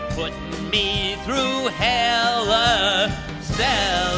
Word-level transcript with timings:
You're 0.00 0.10
putting 0.12 0.70
me 0.70 1.16
through 1.24 1.68
hell, 1.68 2.46
uh, 2.48 3.10
Stella. 3.42 4.09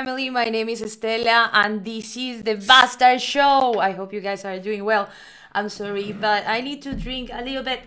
Family. 0.00 0.30
My 0.30 0.46
name 0.46 0.70
is 0.70 0.80
Estela, 0.80 1.50
and 1.52 1.84
this 1.84 2.16
is 2.16 2.42
the 2.42 2.54
Bastard 2.54 3.20
Show. 3.20 3.78
I 3.78 3.90
hope 3.90 4.14
you 4.14 4.22
guys 4.22 4.46
are 4.46 4.58
doing 4.58 4.82
well. 4.82 5.10
I'm 5.52 5.68
sorry, 5.68 6.12
but 6.12 6.42
I 6.46 6.62
need 6.62 6.80
to 6.82 6.94
drink 6.94 7.28
a 7.30 7.42
little 7.42 7.62
bit 7.62 7.82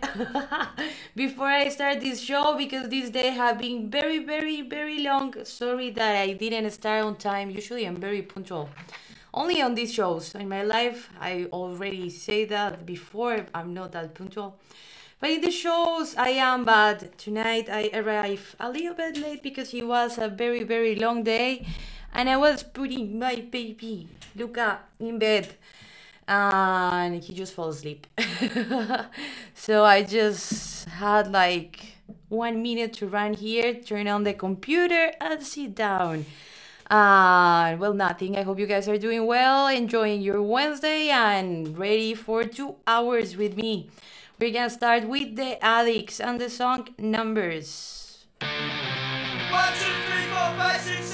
before 1.15 1.47
I 1.47 1.69
start 1.69 2.01
this 2.01 2.21
show 2.21 2.55
because 2.55 2.87
this 2.89 3.09
day 3.09 3.29
have 3.31 3.57
been 3.57 3.89
very, 3.89 4.19
very, 4.19 4.61
very 4.61 4.99
long. 4.99 5.33
Sorry 5.43 5.89
that 5.89 6.15
I 6.17 6.33
didn't 6.33 6.69
start 6.69 7.03
on 7.03 7.15
time. 7.15 7.49
Usually 7.49 7.83
I'm 7.87 7.97
very 7.97 8.21
punctual. 8.21 8.69
Only 9.33 9.63
on 9.63 9.73
these 9.73 9.91
shows. 9.91 10.35
In 10.35 10.47
my 10.47 10.61
life, 10.61 11.09
I 11.19 11.47
already 11.51 12.11
say 12.11 12.45
that 12.45 12.85
before. 12.85 13.47
I'm 13.55 13.73
not 13.73 13.91
that 13.93 14.13
punctual. 14.13 14.59
But 15.19 15.31
in 15.31 15.41
the 15.41 15.51
shows, 15.51 16.15
I 16.17 16.31
am. 16.49 16.65
But 16.65 17.17
tonight, 17.17 17.69
I 17.71 17.89
arrive 17.93 18.55
a 18.59 18.69
little 18.69 18.93
bit 18.93 19.17
late 19.17 19.41
because 19.41 19.73
it 19.73 19.87
was 19.87 20.17
a 20.17 20.27
very, 20.27 20.63
very 20.63 20.95
long 20.95 21.23
day, 21.23 21.65
and 22.13 22.29
I 22.29 22.37
was 22.37 22.63
putting 22.63 23.19
my 23.19 23.35
baby 23.35 24.07
Luca 24.35 24.79
in 24.99 25.19
bed, 25.19 25.55
and 26.27 27.21
he 27.21 27.33
just 27.33 27.53
fell 27.53 27.69
asleep. 27.69 28.07
so 29.53 29.83
I 29.83 30.03
just 30.03 30.85
had 30.85 31.31
like 31.31 31.97
one 32.29 32.61
minute 32.61 32.93
to 32.93 33.07
run 33.07 33.33
here, 33.33 33.73
turn 33.73 34.07
on 34.07 34.23
the 34.23 34.33
computer, 34.33 35.11
and 35.19 35.43
sit 35.43 35.75
down. 35.75 36.25
Uh, 36.89 37.75
well, 37.79 37.93
nothing. 37.93 38.37
I 38.37 38.43
hope 38.43 38.59
you 38.59 38.67
guys 38.67 38.87
are 38.87 38.97
doing 38.97 39.25
well, 39.25 39.67
enjoying 39.67 40.21
your 40.21 40.41
Wednesday, 40.41 41.09
and 41.09 41.77
ready 41.77 42.13
for 42.13 42.43
two 42.43 42.75
hours 42.85 43.35
with 43.35 43.57
me. 43.57 43.89
We're 44.39 44.51
gonna 44.51 44.69
start 44.69 45.07
with 45.07 45.35
the 45.35 45.63
Adicts 45.63 46.19
and 46.19 46.39
the 46.39 46.49
song 46.49 46.89
Numbers. 46.97 48.25
One, 48.39 49.73
two, 49.79 49.93
three, 50.07 50.25
four, 50.25 50.51
five, 50.57 50.81
six, 50.81 51.12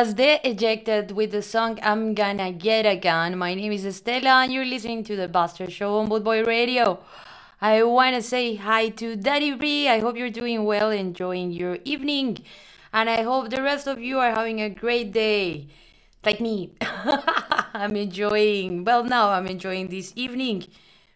was 0.00 0.14
The 0.14 0.38
Ejected 0.48 1.10
with 1.10 1.32
the 1.32 1.42
song 1.42 1.80
I'm 1.82 2.14
Gonna 2.14 2.52
Get 2.52 2.86
a 2.86 2.94
Gun. 2.94 3.36
My 3.36 3.52
name 3.54 3.72
is 3.72 3.84
Estela 3.84 4.44
and 4.44 4.52
you're 4.52 4.64
listening 4.64 5.02
to 5.02 5.16
The 5.16 5.26
Buster 5.26 5.68
Show 5.68 5.98
on 5.98 6.08
Bootboy 6.08 6.46
Radio. 6.46 7.00
I 7.60 7.82
want 7.82 8.14
to 8.14 8.22
say 8.22 8.54
hi 8.54 8.90
to 8.90 9.16
Daddy 9.16 9.54
Bree. 9.56 9.88
I 9.88 9.98
hope 9.98 10.16
you're 10.16 10.30
doing 10.30 10.64
well, 10.64 10.92
enjoying 10.92 11.50
your 11.50 11.78
evening. 11.84 12.44
And 12.92 13.10
I 13.10 13.22
hope 13.22 13.50
the 13.50 13.60
rest 13.60 13.88
of 13.88 13.98
you 13.98 14.20
are 14.20 14.30
having 14.30 14.60
a 14.60 14.70
great 14.70 15.10
day. 15.10 15.66
Like 16.24 16.40
me. 16.40 16.74
I'm 16.80 17.96
enjoying, 17.96 18.84
well, 18.84 19.02
now 19.02 19.30
I'm 19.30 19.48
enjoying 19.48 19.88
this 19.88 20.12
evening. 20.14 20.66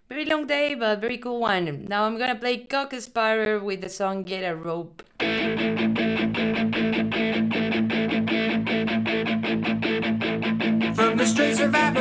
Very 0.08 0.24
long 0.24 0.48
day, 0.48 0.74
but 0.74 1.00
very 1.00 1.18
cool 1.18 1.38
one. 1.38 1.84
Now 1.88 2.02
I'm 2.02 2.18
gonna 2.18 2.34
play 2.34 2.64
Cock 2.64 2.92
Sparrer 2.98 3.60
with 3.60 3.80
the 3.80 3.88
song 3.88 4.24
Get 4.24 4.42
a 4.42 4.56
Rope. 4.56 5.04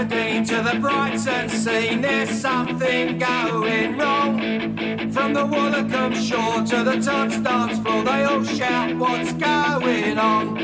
Aberdeen 0.02 0.44
to 0.46 0.56
the 0.64 0.80
Brighton 0.80 1.48
scene, 1.48 2.02
there's 2.02 2.32
something 2.32 3.20
going 3.20 4.00
wrong. 4.00 4.40
From 5.12 5.32
the 5.36 5.46
Woolacombe 5.46 6.16
shore 6.16 6.64
to 6.66 6.84
the 6.84 7.00
Tots 7.00 7.38
dance 7.40 7.78
floor, 7.78 8.04
they 8.04 8.24
all 8.24 8.44
shout, 8.44 8.98
What's 8.98 9.32
going 9.34 10.18
on? 10.18 10.58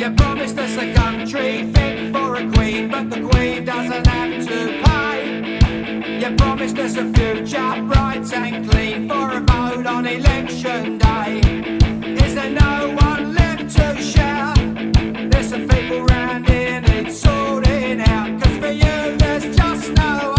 You 0.00 0.10
promised 0.12 0.56
us 0.56 0.74
a 0.78 0.94
country 0.94 1.70
fit 1.74 2.10
for 2.10 2.36
a 2.36 2.50
queen, 2.52 2.88
but 2.90 3.10
the 3.10 3.20
queen 3.28 3.66
doesn't 3.66 4.06
have 4.06 4.46
to 4.46 4.82
pay. 4.82 6.18
You 6.18 6.34
promised 6.36 6.78
us 6.78 6.96
a 6.96 7.04
future 7.12 7.82
bright 7.86 8.32
and 8.32 8.70
clean 8.70 9.10
for 9.10 9.30
a 9.30 9.40
vote 9.40 9.86
on 9.86 10.06
election 10.06 10.96
day. 10.96 11.40
Is 12.24 12.34
there 12.34 12.50
no 12.50 12.96
one 12.98 13.34
left 13.34 13.76
to 13.76 14.00
shout? 14.00 14.56
There's 15.30 15.50
some 15.50 15.68
people 15.68 16.06
round 16.06 16.48
here 16.48 16.80
need 16.80 17.12
sorting 17.12 17.37
you, 18.72 19.16
there's 19.18 19.56
just 19.56 19.92
no 19.92 20.37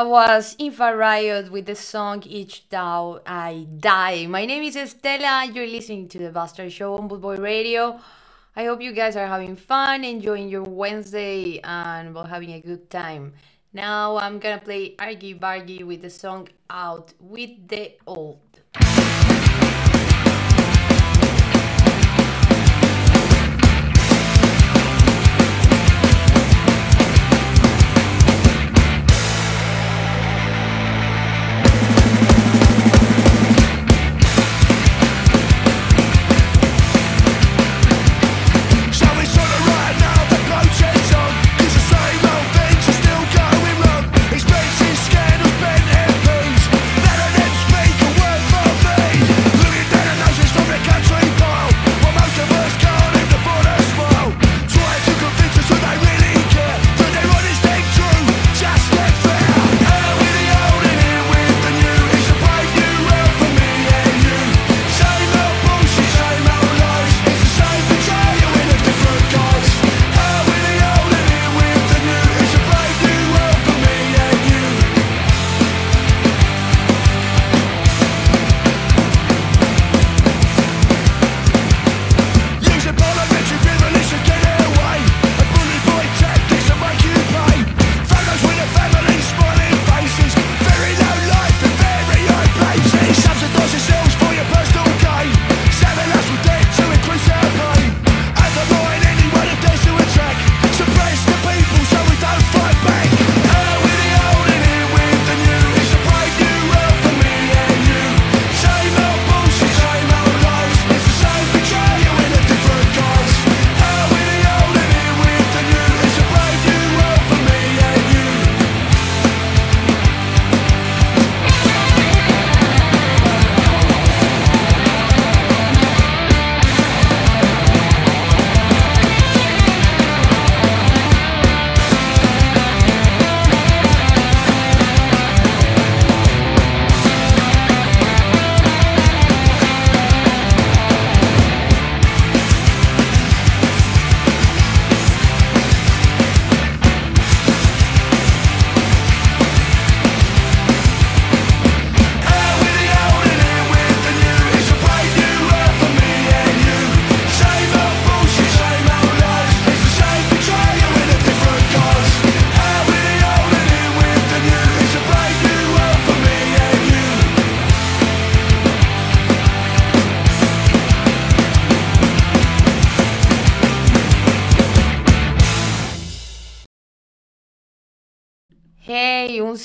that 0.00 0.08
was 0.08 0.56
Infa 0.56 0.96
Riot 0.96 1.52
with 1.52 1.66
the 1.66 1.74
song 1.74 2.22
Each 2.24 2.66
Dawn 2.70 3.20
I 3.26 3.66
Die. 3.80 4.26
My 4.28 4.46
name 4.46 4.62
is 4.62 4.74
Estela. 4.74 5.54
You're 5.54 5.66
listening 5.66 6.08
to 6.08 6.18
the 6.18 6.30
Bastard 6.30 6.72
Show 6.72 6.94
on 6.94 7.06
Bootboy 7.06 7.38
Radio. 7.38 8.00
I 8.56 8.64
hope 8.64 8.80
you 8.80 8.92
guys 8.92 9.14
are 9.14 9.26
having 9.26 9.56
fun, 9.56 10.02
enjoying 10.02 10.48
your 10.48 10.62
Wednesday, 10.62 11.60
and 11.62 12.14
well, 12.14 12.24
having 12.24 12.52
a 12.52 12.60
good 12.62 12.88
time. 12.88 13.34
Now 13.74 14.16
I'm 14.16 14.38
gonna 14.38 14.62
play 14.64 14.94
Argy 14.98 15.34
Bargy 15.34 15.84
with 15.84 16.00
the 16.00 16.08
song 16.08 16.48
Out 16.70 17.12
with 17.20 17.68
the 17.68 17.92
Old. 18.06 18.49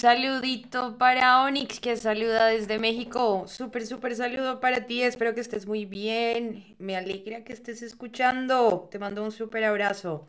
saludito 0.05 0.99
para 0.99 1.41
Onix 1.41 1.79
que 1.79 1.97
saluda 1.97 2.45
desde 2.45 2.77
México. 2.77 3.45
Súper, 3.47 3.87
súper 3.87 4.15
saludo 4.15 4.59
para 4.59 4.81
ti. 4.85 5.01
Espero 5.01 5.33
que 5.33 5.41
estés 5.41 5.65
muy 5.65 5.85
bien. 5.85 6.75
Me 6.77 6.95
alegra 6.95 7.43
que 7.43 7.53
estés 7.53 7.81
escuchando. 7.81 8.87
Te 8.91 8.99
mando 8.99 9.23
un 9.23 9.31
súper 9.31 9.63
abrazo. 9.63 10.27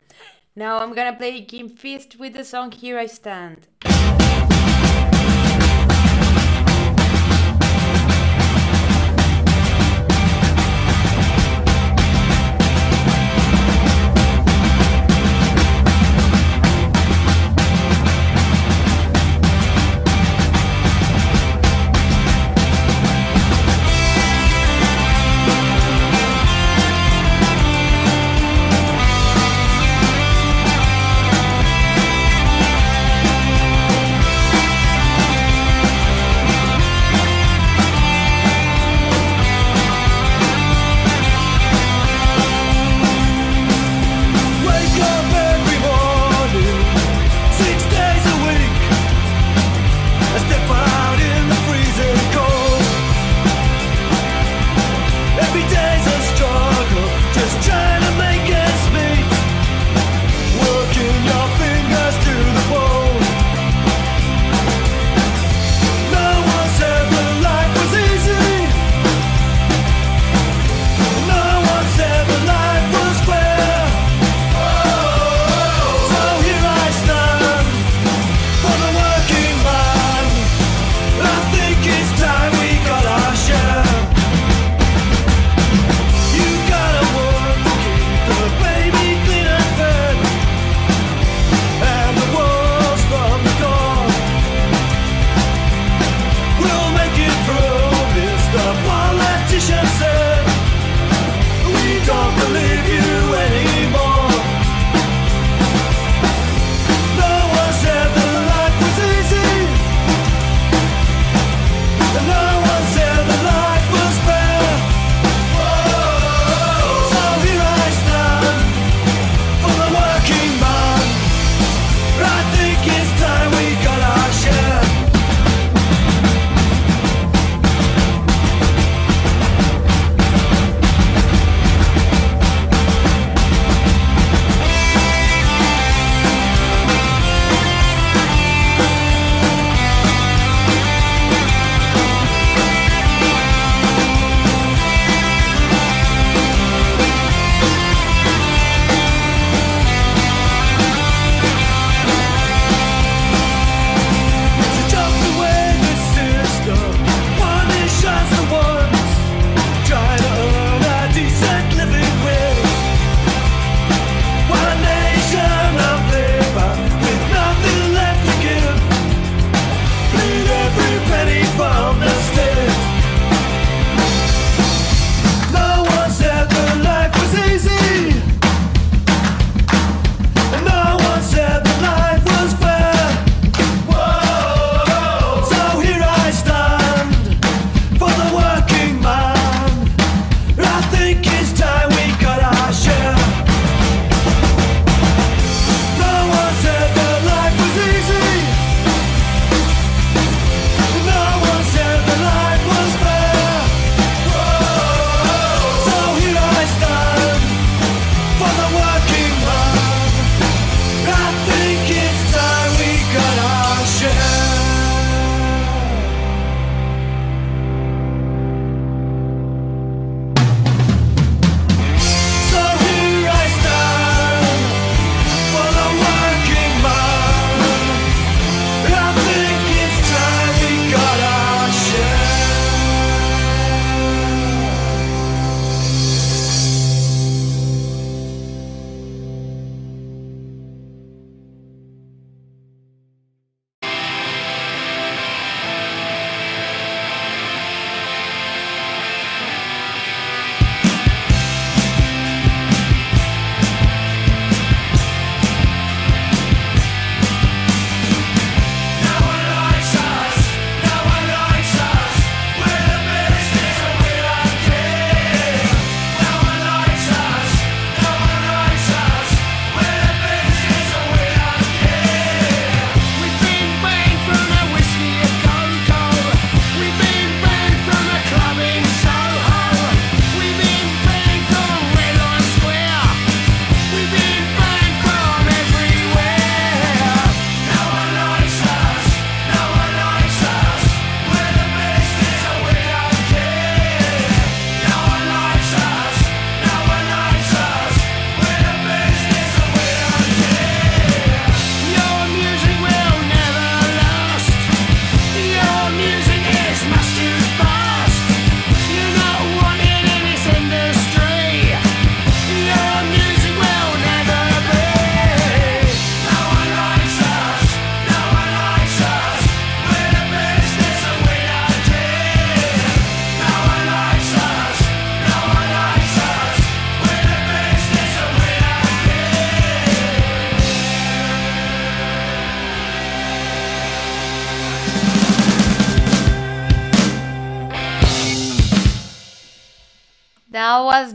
Now 0.55 0.79
I'm 0.79 0.95
gonna 0.95 1.15
play 1.15 1.45
King 1.45 1.69
Fist 1.69 2.15
with 2.17 2.31
the 2.31 2.43
song 2.43 2.71
Here 2.71 2.99
I 2.99 3.07
Stand. 3.07 3.67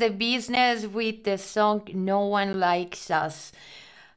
The 0.02 0.10
business 0.10 0.84
with 0.84 1.22
the 1.22 1.38
song 1.38 1.86
No 1.94 2.26
One 2.26 2.58
Likes 2.58 3.08
Us. 3.08 3.52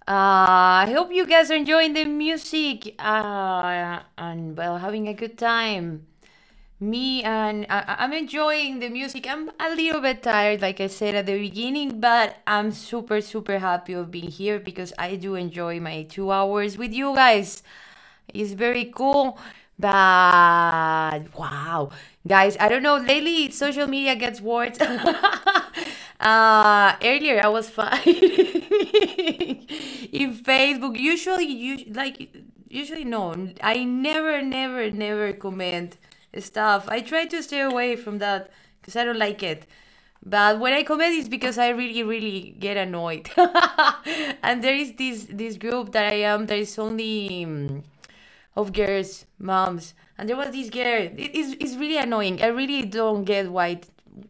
Uh, 0.07 0.81
I 0.81 0.91
hope 0.91 1.13
you 1.13 1.27
guys 1.27 1.51
are 1.51 1.55
enjoying 1.61 1.93
the 1.93 2.05
music 2.05 2.95
uh, 2.97 3.99
and 4.17 4.57
well, 4.57 4.79
having 4.79 5.07
a 5.07 5.13
good 5.13 5.37
time. 5.37 6.07
Me 6.79 7.21
and 7.21 7.67
I'm 7.69 8.13
enjoying 8.13 8.79
the 8.79 8.89
music. 8.89 9.29
I'm 9.29 9.51
a 9.59 9.75
little 9.75 10.01
bit 10.01 10.23
tired, 10.23 10.63
like 10.63 10.81
I 10.81 10.87
said 10.87 11.13
at 11.13 11.27
the 11.27 11.37
beginning, 11.37 11.99
but 12.01 12.37
I'm 12.47 12.71
super, 12.71 13.21
super 13.21 13.59
happy 13.59 13.93
of 13.93 14.09
being 14.09 14.31
here 14.31 14.57
because 14.57 14.91
I 14.97 15.15
do 15.17 15.35
enjoy 15.35 15.79
my 15.79 16.01
two 16.09 16.31
hours 16.31 16.79
with 16.79 16.93
you 16.93 17.13
guys. 17.13 17.61
It's 18.33 18.53
very 18.53 18.85
cool. 18.85 19.37
But 19.77 21.23
wow, 21.37 21.89
guys, 22.27 22.55
I 22.59 22.69
don't 22.69 22.83
know. 22.83 22.97
Lately, 22.97 23.51
social 23.51 23.87
media 23.87 24.15
gets 24.15 24.39
worse. 24.39 24.79
uh, 26.19 26.95
earlier, 27.03 27.41
I 27.43 27.47
was 27.49 27.69
fighting 27.69 28.13
in 30.13 30.35
Facebook. 30.35 30.97
Usually, 30.97 31.45
you 31.45 31.91
like 31.93 32.29
usually 32.69 33.03
no. 33.03 33.35
I 33.61 33.83
never, 33.83 34.41
never, 34.41 34.89
never 34.91 35.33
comment 35.33 35.97
stuff. 36.39 36.85
I 36.87 37.01
try 37.01 37.25
to 37.25 37.43
stay 37.43 37.59
away 37.61 37.97
from 37.97 38.19
that 38.19 38.51
because 38.81 38.95
I 38.95 39.03
don't 39.03 39.19
like 39.19 39.43
it. 39.43 39.65
But 40.25 40.59
when 40.59 40.73
I 40.73 40.83
comment, 40.83 41.13
it's 41.13 41.27
because 41.29 41.57
I 41.57 41.69
really, 41.69 42.01
really 42.03 42.55
get 42.59 42.77
annoyed. 42.77 43.29
and 44.41 44.63
there 44.63 44.75
is 44.75 44.93
this 44.93 45.25
this 45.29 45.57
group 45.57 45.91
that 45.91 46.11
I 46.13 46.21
am. 46.31 46.45
There 46.47 46.57
is 46.59 46.79
only. 46.79 47.43
um, 47.43 47.83
of 48.55 48.73
girls, 48.73 49.25
moms, 49.39 49.93
and 50.17 50.29
there 50.29 50.37
was 50.37 50.51
this 50.51 50.69
girl. 50.69 51.09
It 51.17 51.35
is 51.35 51.55
it's 51.59 51.75
really 51.75 51.97
annoying. 51.97 52.41
I 52.41 52.47
really 52.47 52.83
don't 52.83 53.23
get 53.25 53.51
why 53.51 53.81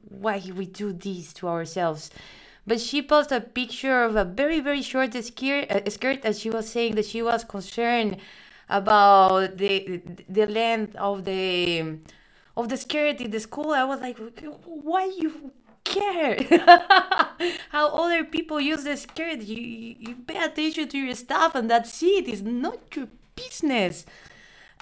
why 0.09 0.41
we 0.55 0.65
do 0.65 0.93
this 0.93 1.33
to 1.35 1.47
ourselves. 1.47 2.09
But 2.67 2.81
she 2.81 3.01
posted 3.03 3.37
a 3.37 3.45
picture 3.45 4.03
of 4.03 4.15
a 4.15 4.25
very 4.25 4.59
very 4.59 4.81
short 4.81 5.13
skirt, 5.13 5.69
uh, 5.71 5.89
skirt, 5.89 6.21
and 6.23 6.35
she 6.35 6.49
was 6.49 6.67
saying 6.69 6.95
that 6.95 7.05
she 7.05 7.21
was 7.21 7.43
concerned 7.43 8.17
about 8.69 9.57
the 9.57 10.01
the 10.27 10.47
length 10.47 10.95
of 10.95 11.25
the 11.25 11.97
of 12.57 12.69
the 12.69 12.77
skirt 12.77 13.21
in 13.21 13.31
the 13.31 13.39
school. 13.39 13.71
I 13.71 13.83
was 13.83 14.01
like, 14.01 14.17
why 14.65 15.05
you 15.05 15.51
care 15.83 16.37
how 17.69 17.89
other 17.89 18.23
people 18.23 18.59
use 18.59 18.83
the 18.83 18.97
skirt? 18.97 19.41
You, 19.41 19.57
you 19.61 19.95
you 19.99 20.15
pay 20.15 20.43
attention 20.43 20.87
to 20.89 20.97
your 20.97 21.15
stuff, 21.15 21.53
and 21.55 21.69
that's 21.69 22.01
it. 22.01 22.27
It's 22.27 22.41
not 22.41 22.79
your 22.95 23.07
business. 23.35 24.05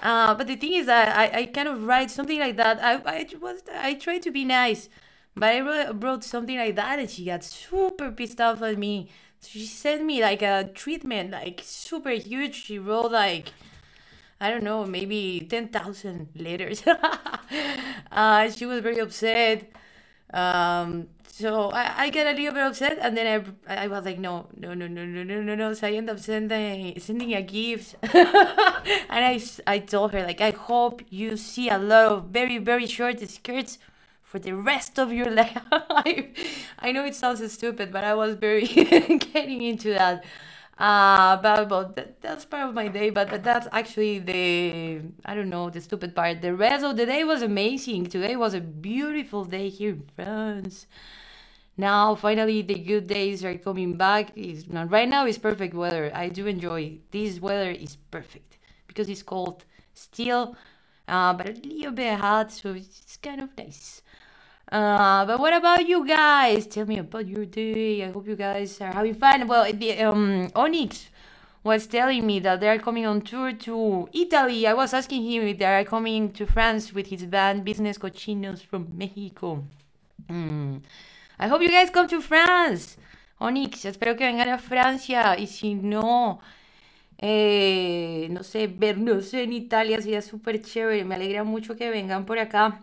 Uh, 0.00 0.34
but 0.34 0.46
the 0.46 0.56
thing 0.56 0.74
is 0.74 0.86
that 0.86 1.16
I, 1.16 1.40
I 1.40 1.46
kind 1.46 1.68
of 1.68 1.84
write 1.84 2.10
something 2.10 2.38
like 2.38 2.56
that. 2.56 2.82
I, 2.82 2.94
I 3.06 3.26
was 3.40 3.62
I 3.72 3.94
try 3.94 4.18
to 4.18 4.30
be 4.30 4.44
nice, 4.44 4.88
but 5.36 5.54
I 5.54 5.60
wrote, 5.60 6.02
wrote 6.02 6.24
something 6.24 6.58
like 6.58 6.76
that, 6.76 6.98
and 6.98 7.08
she 7.10 7.24
got 7.26 7.44
super 7.44 8.10
pissed 8.10 8.40
off 8.40 8.62
at 8.62 8.78
me. 8.78 9.08
So 9.40 9.50
she 9.50 9.66
sent 9.66 10.04
me 10.04 10.20
like 10.22 10.42
a 10.42 10.70
treatment, 10.74 11.30
like 11.30 11.60
super 11.64 12.10
huge. 12.10 12.64
She 12.64 12.78
wrote 12.78 13.12
like 13.12 13.52
I 14.40 14.50
don't 14.50 14.64
know, 14.64 14.84
maybe 14.84 15.46
ten 15.48 15.68
thousand 15.68 16.28
letters. 16.36 16.82
uh, 18.12 18.50
she 18.50 18.66
was 18.66 18.80
very 18.80 18.98
upset. 18.98 19.70
Um, 20.34 21.08
so 21.26 21.70
I, 21.70 22.04
I 22.04 22.10
get 22.10 22.26
a 22.26 22.36
little 22.36 22.54
bit 22.54 22.62
upset, 22.62 22.98
and 23.00 23.16
then 23.16 23.26
I, 23.68 23.84
I 23.84 23.88
was 23.88 24.04
like, 24.04 24.18
no, 24.18 24.46
no, 24.56 24.74
no, 24.74 24.86
no, 24.86 25.04
no, 25.04 25.22
no, 25.24 25.40
no, 25.42 25.54
no. 25.54 25.72
So 25.74 25.86
I 25.86 25.92
end 25.92 26.10
up 26.10 26.18
sending 26.18 26.98
sending 27.00 27.34
a 27.34 27.42
gift, 27.42 27.96
and 28.02 28.14
I, 29.10 29.40
I 29.66 29.78
told 29.80 30.12
her 30.12 30.22
like, 30.22 30.40
I 30.40 30.50
hope 30.50 31.02
you 31.10 31.36
see 31.36 31.68
a 31.68 31.78
lot 31.78 32.06
of 32.12 32.24
very 32.26 32.58
very 32.58 32.86
short 32.86 33.20
skirts 33.28 33.78
for 34.22 34.38
the 34.38 34.52
rest 34.54 34.98
of 34.98 35.12
your 35.12 35.30
life. 35.30 36.26
I 36.78 36.92
know 36.92 37.04
it 37.04 37.14
sounds 37.14 37.52
stupid, 37.52 37.92
but 37.92 38.04
I 38.04 38.14
was 38.14 38.34
very 38.36 38.66
getting 39.32 39.62
into 39.62 39.90
that. 39.94 40.24
Uh, 40.78 41.36
but, 41.36 41.68
but 41.68 41.94
that, 41.94 42.20
that's 42.20 42.44
part 42.44 42.68
of 42.68 42.74
my 42.74 42.88
day. 42.88 43.10
But 43.10 43.30
that- 43.30 43.44
that's 43.44 43.68
actually 43.72 44.18
the 44.18 45.02
I 45.24 45.34
don't 45.34 45.48
know 45.50 45.70
the 45.70 45.80
stupid 45.80 46.14
part. 46.16 46.42
The 46.42 46.54
rest 46.54 46.84
of 46.84 46.96
the 46.96 47.06
day 47.06 47.22
was 47.24 47.42
amazing. 47.42 48.06
Today 48.06 48.36
was 48.36 48.54
a 48.54 48.60
beautiful 48.60 49.44
day 49.44 49.68
here 49.68 49.90
in 49.90 50.02
France. 50.16 50.86
Now 51.76 52.14
finally 52.14 52.62
the 52.62 52.74
good 52.78 53.06
days 53.06 53.44
are 53.44 53.56
coming 53.58 53.96
back. 53.96 54.36
Now 54.68 54.84
right 54.84 55.08
now 55.08 55.26
is 55.26 55.38
perfect 55.38 55.74
weather. 55.74 56.10
I 56.14 56.28
do 56.28 56.46
enjoy 56.46 56.98
this 57.10 57.40
weather. 57.40 57.70
is 57.70 57.96
perfect 58.10 58.58
because 58.88 59.08
it's 59.08 59.22
cold 59.22 59.64
still, 59.94 60.56
uh, 61.08 61.32
but 61.34 61.48
a 61.48 61.52
little 61.52 61.92
bit 61.92 62.18
hot, 62.18 62.52
so 62.52 62.74
it's 62.74 63.16
kind 63.18 63.40
of 63.40 63.50
nice. 63.58 64.02
Uh, 64.70 65.24
but 65.26 65.38
what 65.38 65.54
about 65.54 65.86
you 65.86 66.06
guys? 66.06 66.66
Tell 66.66 66.86
me 66.86 66.98
about 66.98 67.26
your 67.28 67.44
day. 67.44 68.04
I 68.04 68.10
hope 68.10 68.26
you 68.26 68.36
guys 68.36 68.80
are 68.80 68.92
having 68.92 69.14
fun. 69.14 69.46
Well, 69.46 69.70
the, 69.72 70.02
um, 70.02 70.50
Onyx 70.54 71.10
was 71.62 71.86
telling 71.86 72.26
me 72.26 72.40
that 72.40 72.60
they 72.60 72.68
are 72.68 72.78
coming 72.78 73.06
on 73.06 73.22
tour 73.22 73.52
to 73.52 74.08
Italy. 74.12 74.66
I 74.66 74.74
was 74.74 74.92
asking 74.92 75.22
him 75.30 75.46
if 75.46 75.58
they 75.58 75.64
are 75.64 75.84
coming 75.84 76.30
to 76.32 76.46
France 76.46 76.92
with 76.92 77.08
his 77.08 77.24
band 77.24 77.64
Business 77.64 77.98
Cochinos 77.98 78.60
from 78.62 78.88
Mexico. 78.96 79.64
Mm. 80.28 80.82
I 81.38 81.48
hope 81.48 81.62
you 81.62 81.70
guys 81.70 81.90
come 81.90 82.08
to 82.08 82.20
France. 82.20 82.96
Onyx, 83.40 83.84
espero 83.84 84.16
que 84.16 84.26
vengan 84.26 84.48
a 84.48 84.58
Francia. 84.58 85.36
Y 85.38 85.46
si 85.46 85.74
no, 85.74 86.40
eh, 87.18 88.28
no 88.30 88.42
sé, 88.42 88.66
vernos 88.66 89.32
en 89.34 89.52
Italia 89.52 90.00
sería 90.00 90.22
súper 90.22 90.62
chévere. 90.62 91.04
Me 91.04 91.14
alegra 91.14 91.44
mucho 91.44 91.76
que 91.76 91.90
vengan 91.90 92.24
por 92.26 92.38
acá. 92.38 92.80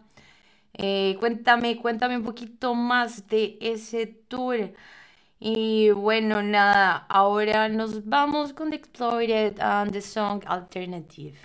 Eh, 0.74 1.18
cuéntame, 1.20 1.78
cuéntame 1.78 2.18
un 2.18 2.24
poquito 2.24 2.76
más 2.76 3.28
de 3.28 3.58
ese 3.62 4.08
tour. 4.08 4.74
Y 5.40 5.92
bueno, 5.92 6.44
nada, 6.44 7.06
ahora 7.10 7.70
nos 7.70 8.06
vamos 8.06 8.54
con 8.54 8.70
The 8.70 8.78
Exploited 8.78 9.60
and 9.60 9.92
the 9.92 10.02
song 10.02 10.44
Alternative. 10.48 11.38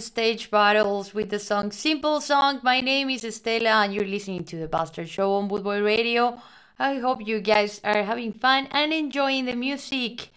Stage 0.00 0.50
Bottles 0.50 1.12
with 1.12 1.30
the 1.30 1.38
song 1.38 1.72
Simple 1.72 2.20
Song. 2.20 2.60
My 2.62 2.80
name 2.80 3.10
is 3.10 3.22
Estela 3.22 3.84
and 3.84 3.94
you're 3.94 4.04
listening 4.04 4.44
to 4.44 4.56
the 4.56 4.68
Bastard 4.68 5.08
Show 5.08 5.34
on 5.34 5.48
Bootboy 5.48 5.84
Radio. 5.84 6.40
I 6.78 6.96
hope 6.96 7.26
you 7.26 7.40
guys 7.40 7.80
are 7.84 8.02
having 8.02 8.32
fun 8.32 8.68
and 8.70 8.92
enjoying 8.92 9.46
the 9.46 9.56
music. 9.56 10.30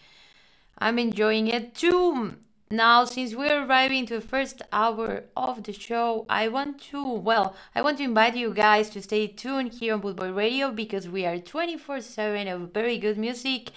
I'm 0.77 0.97
enjoying 0.97 1.47
it 1.47 1.75
too. 1.75 2.35
Now, 2.71 3.05
since 3.05 3.35
we're 3.35 3.65
arriving 3.65 4.05
to 4.07 4.15
the 4.15 4.27
first 4.27 4.61
hour 4.71 5.25
of 5.35 5.63
the 5.63 5.73
show, 5.73 6.25
I 6.29 6.47
want 6.47 6.81
to, 6.91 7.03
well, 7.03 7.55
I 7.75 7.81
want 7.81 7.97
to 7.97 8.03
invite 8.03 8.35
you 8.35 8.53
guys 8.53 8.89
to 8.91 9.01
stay 9.01 9.27
tuned 9.27 9.73
here 9.73 9.93
on 9.93 10.01
Bootboy 10.01 10.35
Radio 10.35 10.71
because 10.71 11.07
we 11.09 11.25
are 11.25 11.37
24 11.37 12.01
7 12.01 12.47
of 12.47 12.73
very 12.73 12.97
good 12.97 13.17
music 13.17 13.71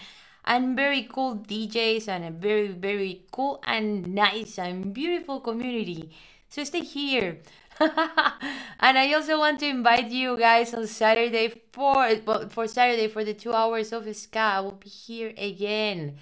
and 0.44 0.76
very 0.76 1.02
cool 1.10 1.36
DJs 1.36 2.08
and 2.08 2.24
a 2.24 2.30
very, 2.30 2.68
very 2.68 3.22
cool 3.32 3.60
and 3.64 4.14
nice 4.14 4.58
and 4.58 4.92
beautiful 4.92 5.40
community. 5.40 6.10
So 6.48 6.64
stay 6.64 6.80
here. 6.80 7.38
and 7.80 8.98
I 8.98 9.12
also 9.14 9.38
want 9.38 9.58
to 9.60 9.66
invite 9.66 10.10
you 10.10 10.38
guys 10.38 10.72
on 10.74 10.86
Saturday 10.86 11.62
for 11.72 12.16
for 12.50 12.68
Saturday 12.68 13.08
for 13.08 13.24
the 13.24 13.34
two 13.34 13.52
hours 13.52 13.92
of 13.92 14.06
ska. 14.14 14.38
I 14.38 14.60
will 14.60 14.78
be 14.78 14.88
here 14.88 15.32
again, 15.36 16.16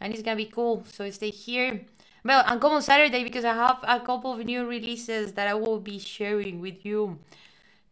and 0.00 0.12
it's 0.12 0.22
gonna 0.22 0.36
be 0.36 0.46
cool. 0.46 0.82
So 0.90 1.08
stay 1.10 1.30
here. 1.30 1.82
Well, 2.24 2.42
and 2.44 2.60
come 2.60 2.72
on 2.72 2.82
Saturday 2.82 3.22
because 3.22 3.44
I 3.44 3.54
have 3.54 3.84
a 3.86 4.00
couple 4.00 4.32
of 4.32 4.44
new 4.44 4.66
releases 4.66 5.34
that 5.34 5.46
I 5.46 5.54
will 5.54 5.78
be 5.78 6.00
sharing 6.00 6.60
with 6.60 6.84
you. 6.84 7.20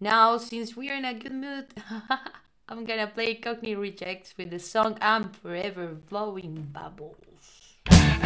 Now, 0.01 0.39
since 0.39 0.76
we 0.76 0.91
are 0.91 0.97
in 0.97 1.05
a 1.05 1.14
good 1.14 1.32
mood, 1.32 1.66
I'm 2.67 2.87
gonna 2.87 3.07
play 3.07 3.35
Cockney 3.35 3.75
Rejects 3.75 4.33
with 4.39 4.49
the 4.49 4.59
song 4.59 4.97
I'm 5.03 5.29
Forever 5.29 5.89
Blowing 6.09 6.69
Bubbles. 6.73 8.24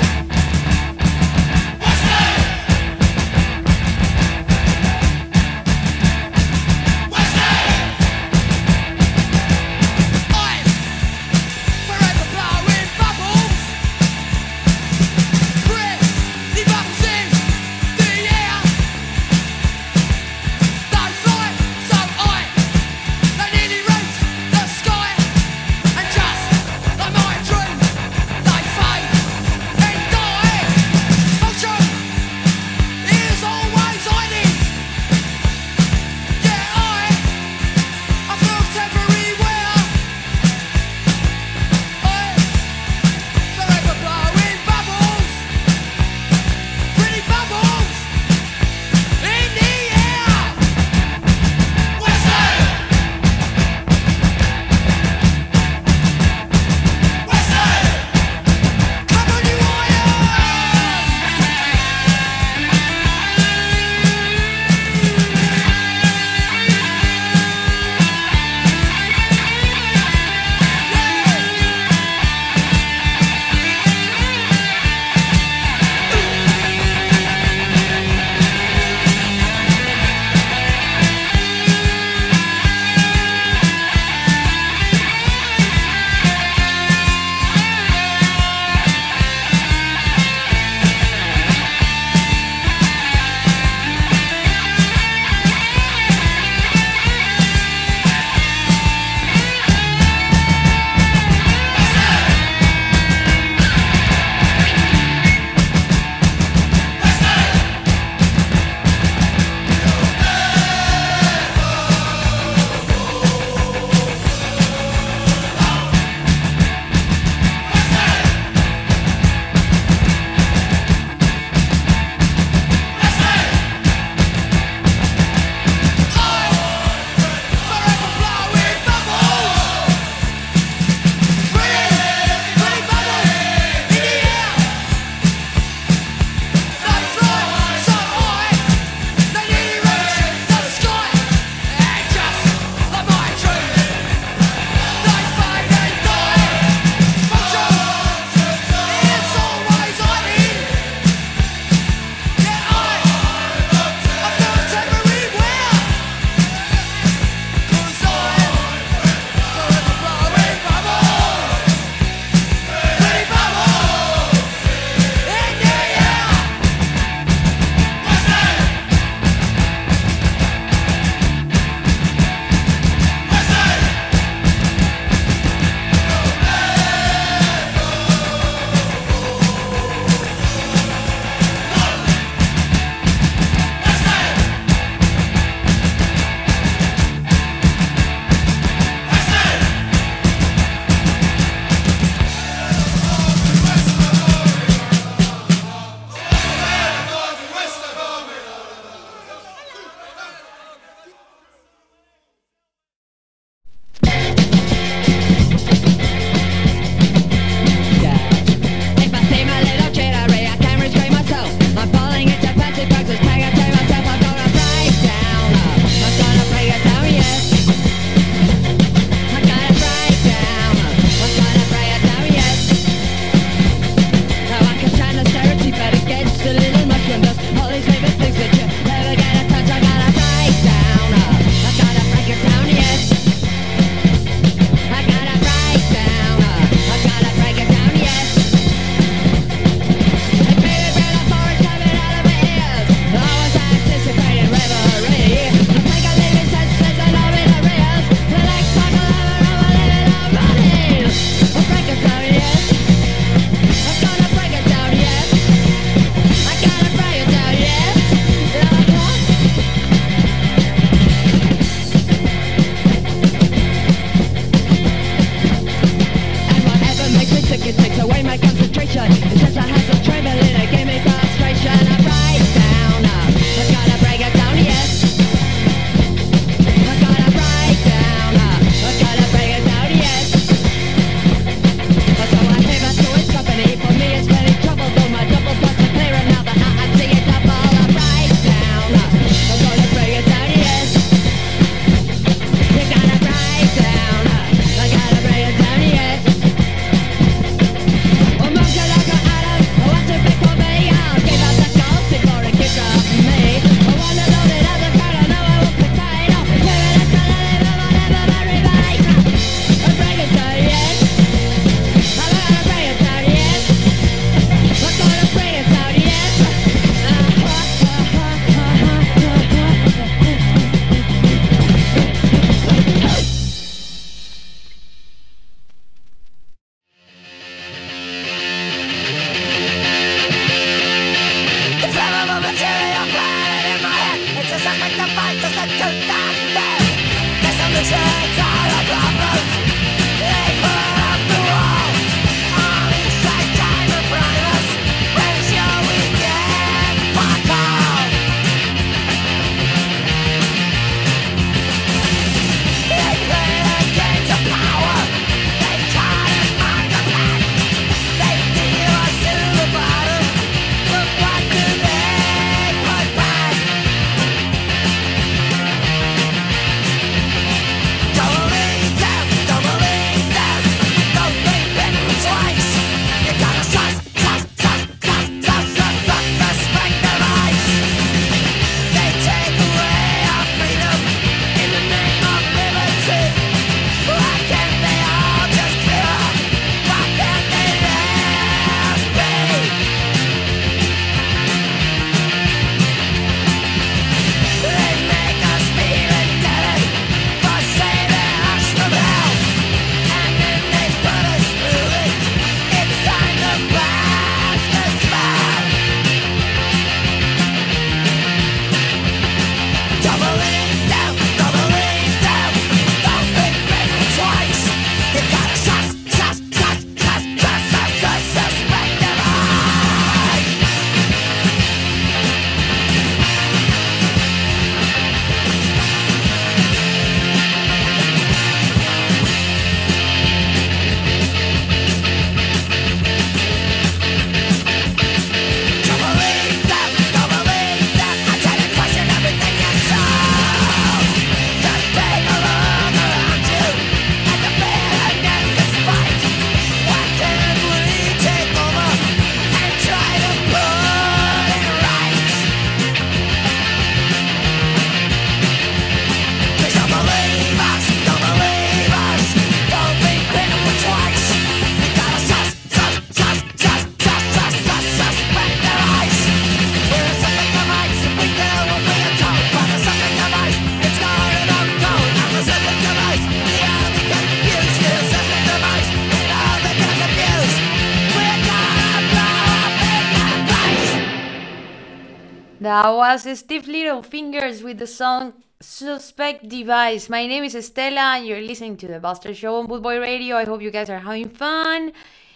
With 484.69 484.79
the 484.79 484.87
song 484.87 485.33
Suspect 485.61 486.47
Device. 486.47 487.09
My 487.09 487.27
name 487.27 487.43
is 487.43 487.55
Estela 487.55 488.19
and 488.19 488.27
you're 488.27 488.43
listening 488.43 488.77
to 488.77 488.87
the 488.87 489.01
Buster 489.01 489.33
Show 489.33 489.57
on 489.57 489.67
Bootboy 489.67 489.99
Radio. 489.99 490.37
I 490.37 490.45
hope 490.45 490.61
you 490.61 490.71
guys 490.71 490.91
are 490.91 490.99
having 490.99 491.31
fun, 491.31 491.93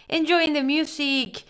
enjoying 0.09 0.55
the 0.55 0.63
music. 0.63 1.45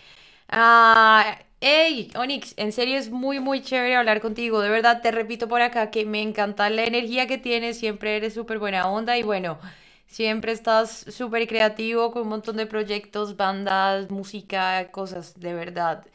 Ah, 0.49 1.37
hey, 1.61 2.11
Onyx, 2.15 2.53
en 2.57 2.73
serio 2.73 2.97
es 2.97 3.09
muy, 3.09 3.39
muy 3.39 3.61
chévere 3.61 3.95
hablar 3.95 4.19
contigo. 4.19 4.59
De 4.59 4.67
verdad, 4.67 5.01
te 5.01 5.11
repito 5.11 5.47
por 5.47 5.61
acá 5.61 5.89
que 5.89 6.03
me 6.05 6.21
encanta 6.21 6.69
la 6.69 6.83
energía 6.83 7.27
que 7.27 7.37
tienes. 7.37 7.79
Siempre 7.79 8.17
eres 8.17 8.33
súper 8.33 8.59
buena 8.59 8.89
onda 8.89 9.17
y 9.17 9.23
bueno, 9.23 9.59
siempre 10.07 10.51
estás 10.51 11.05
súper 11.07 11.47
creativo 11.47 12.11
con 12.11 12.23
un 12.23 12.27
montón 12.27 12.57
de 12.57 12.65
proyectos, 12.65 13.37
bandas, 13.37 14.11
música, 14.11 14.91
cosas, 14.91 15.39
de 15.39 15.53
verdad. 15.53 16.05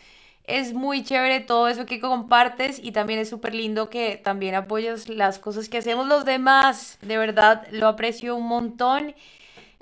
Es 0.48 0.72
muy 0.72 1.04
chévere 1.04 1.40
todo 1.40 1.68
eso 1.68 1.84
que 1.84 2.00
compartes 2.00 2.80
y 2.82 2.92
también 2.92 3.20
es 3.20 3.28
súper 3.28 3.54
lindo 3.54 3.90
que 3.90 4.16
también 4.16 4.54
apoyas 4.54 5.08
las 5.10 5.38
cosas 5.38 5.68
que 5.68 5.76
hacemos 5.78 6.08
los 6.08 6.24
demás. 6.24 6.98
De 7.02 7.18
verdad, 7.18 7.66
lo 7.70 7.86
aprecio 7.86 8.34
un 8.34 8.48
montón. 8.48 9.14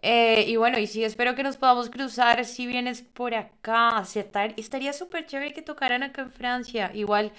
Eh, 0.03 0.45
y 0.49 0.57
bueno, 0.57 0.79
y 0.79 0.87
sí, 0.89 1.05
espero 1.05 1.35
que 1.37 1.45
nos 1.45 1.57
podamos 1.57 1.91
cruzar 1.91 2.45
si 2.45 2.67
vienes 2.67 3.03
por 3.03 3.35
acá. 3.35 4.05
Se 4.07 4.25
tar- 4.25 4.55
Estaría 4.57 4.93
súper 4.93 5.27
chévere 5.27 5.53
que 5.55 5.63
tocaran 5.63 6.03
acá 6.03 6.23
en 6.23 6.31
Francia. 6.33 6.91
Igual, 6.95 7.33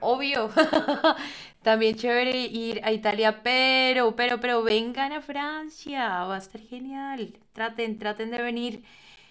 obvio. 0.00 0.50
También 1.62 1.96
chévere 1.96 2.46
ir 2.46 2.80
a 2.84 2.92
Italia, 2.92 3.42
pero, 3.42 4.14
pero, 4.16 4.40
pero 4.40 4.62
vengan 4.62 5.12
a 5.12 5.20
Francia. 5.22 6.24
Va 6.24 6.36
a 6.36 6.38
estar 6.38 6.60
genial. 6.60 7.38
Traten, 7.52 7.98
traten 7.98 8.30
de 8.30 8.42
venir. 8.42 8.82